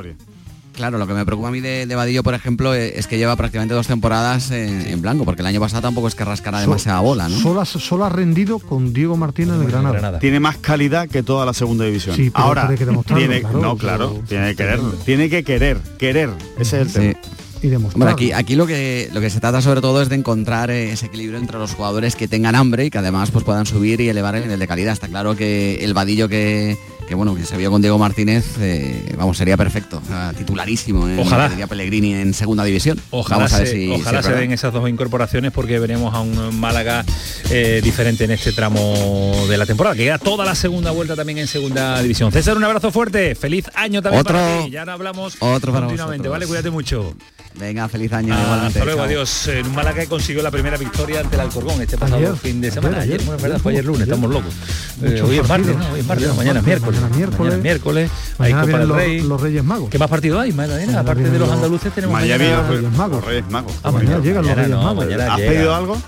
[0.75, 3.19] Claro, lo que me preocupa a mí de, de Vadillo, por ejemplo, e, es que
[3.19, 6.63] lleva prácticamente dos temporadas en, en blanco, porque el año pasado tampoco es que rascara
[6.63, 7.39] demasiada bola, ¿no?
[7.39, 10.19] Solo, ha- solo ha rendido con Diego Martínez en el Granada.
[10.19, 12.17] Tiene más calidad que toda la segunda división.
[12.17, 15.45] Sí, pero Ahora, tiene que demostrarlo, tiene, claro, no, claro, tiene que querer, tiene que
[15.45, 17.21] querer, querer, ese es el tema.
[17.63, 17.99] Y demostrar.
[17.99, 20.93] Bueno, aquí, aquí lo que lo que se trata sobre todo es de encontrar eh,
[20.93, 24.09] ese equilibrio entre los jugadores que tengan hambre y que además pues puedan subir y
[24.09, 24.93] elevar el nivel de calidad.
[24.93, 29.15] Está claro que el vadillo que, que, bueno que se vio con Diego Martínez, eh,
[29.17, 31.49] vamos, sería perfecto, o sea, titularísimo en Ojalá.
[31.51, 33.01] diría Pellegrini en segunda división.
[33.11, 36.59] Ojalá, vamos a ver se, si, ojalá den esas dos incorporaciones porque veremos a un
[36.59, 37.05] Málaga
[37.51, 41.39] eh, diferente en este tramo de la temporada, que queda toda la segunda vuelta también
[41.39, 42.33] en segunda división.
[42.33, 44.71] César, un abrazo fuerte, feliz año también Otro- para ti.
[44.71, 46.33] Ya no hablamos otro para continuamente, vosotros.
[46.33, 46.47] ¿vale?
[46.47, 47.15] Cuídate mucho.
[47.59, 48.35] Venga, feliz año.
[48.35, 48.79] Ah, igualmente.
[48.79, 49.07] hasta luego, Chao.
[49.07, 49.47] adiós.
[49.49, 52.61] En un Málaga que consiguió la primera victoria ante el Alcorcón este pasado Ayer, fin
[52.61, 53.01] de ayer, semana.
[53.03, 54.15] Ayer, ayer, bueno, es verdad, ayer, fue ayer lunes, ayer.
[54.15, 54.55] estamos locos.
[55.03, 55.77] Eh, hoy es martes.
[55.77, 55.89] ¿no?
[55.93, 57.01] Hoy es martes, no, Ayer mañana es miércoles.
[57.01, 57.39] mañana miércoles.
[57.39, 58.11] Mañana es miércoles.
[58.11, 59.21] Hay Mañana Copa vienen del los, Rey.
[59.21, 59.91] los Reyes Magos.
[59.91, 60.53] ¿Qué más partido hay?
[60.53, 63.17] Mañana, Mañana aparte de los los- andaluces tenemos Miami, mañana- los Reyes Magos.
[63.19, 63.73] los Reyes Magos.
[63.83, 65.05] Ah, mañana llegan los Reyes Magos.
[65.05, 65.37] ¿Has llega.
[65.37, 66.03] pedido algo?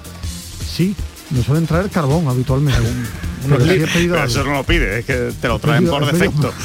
[0.66, 0.96] Sí,
[1.30, 2.80] nos suelen traer carbón habitualmente.
[3.48, 4.32] Pero sí he pedido Pero algo.
[4.32, 6.52] eso no lo pides, es que te lo traen por defecto.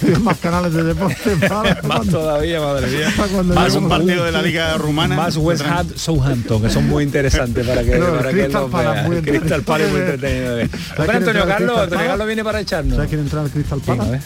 [0.00, 3.12] pedido más canales de deporte para Más todavía, madre mía.
[3.54, 5.14] Más un partido de la Liga Rumana.
[5.14, 8.62] Más West Ham, Southampton, que son muy interesantes para que, No, el para que Crystal
[8.62, 9.06] los vean.
[9.06, 10.10] muy Crystal Palace es muy entretenido.
[10.10, 10.50] entretenido.
[10.50, 10.70] de ver.
[10.70, 12.06] ¿Sabes Hombre, quién Antonio Carlos, Antonio?
[12.08, 12.94] Carlos viene para echarnos.
[12.96, 14.20] ¿Sabes quién entra al Crystal Palace?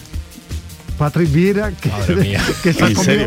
[1.01, 1.91] Patrick Vieira, que,
[2.63, 3.27] que se ha ¿En comido.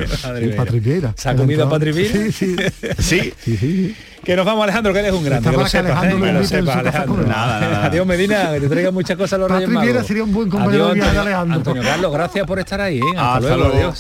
[0.56, 1.14] Patrick Vieira.
[1.18, 2.14] ¿Se ha comido a Patrick Vieira?
[2.14, 2.56] Sí, sí.
[3.00, 3.34] Sí.
[3.44, 3.96] Sí, sí.
[4.24, 5.50] Que nos vamos, Alejandro, que eres un grande.
[5.50, 6.34] Que lo que sepas, Alejandro ¿eh?
[6.34, 7.28] lo sepas, Alejandro.
[7.28, 7.86] Nada, nada.
[7.88, 10.08] Adiós, Medina, que te traigan muchas cosas a los Patrick Reyes Magos.
[10.08, 11.58] Sería un buen compañero Adiós, de viaje de Antonio- Alejandro.
[11.58, 13.00] Antonio Carlos, gracias por estar ahí.
[13.00, 13.02] ¿eh?
[13.18, 13.76] Hasta, Hasta luego, luego.
[13.76, 14.00] adiós.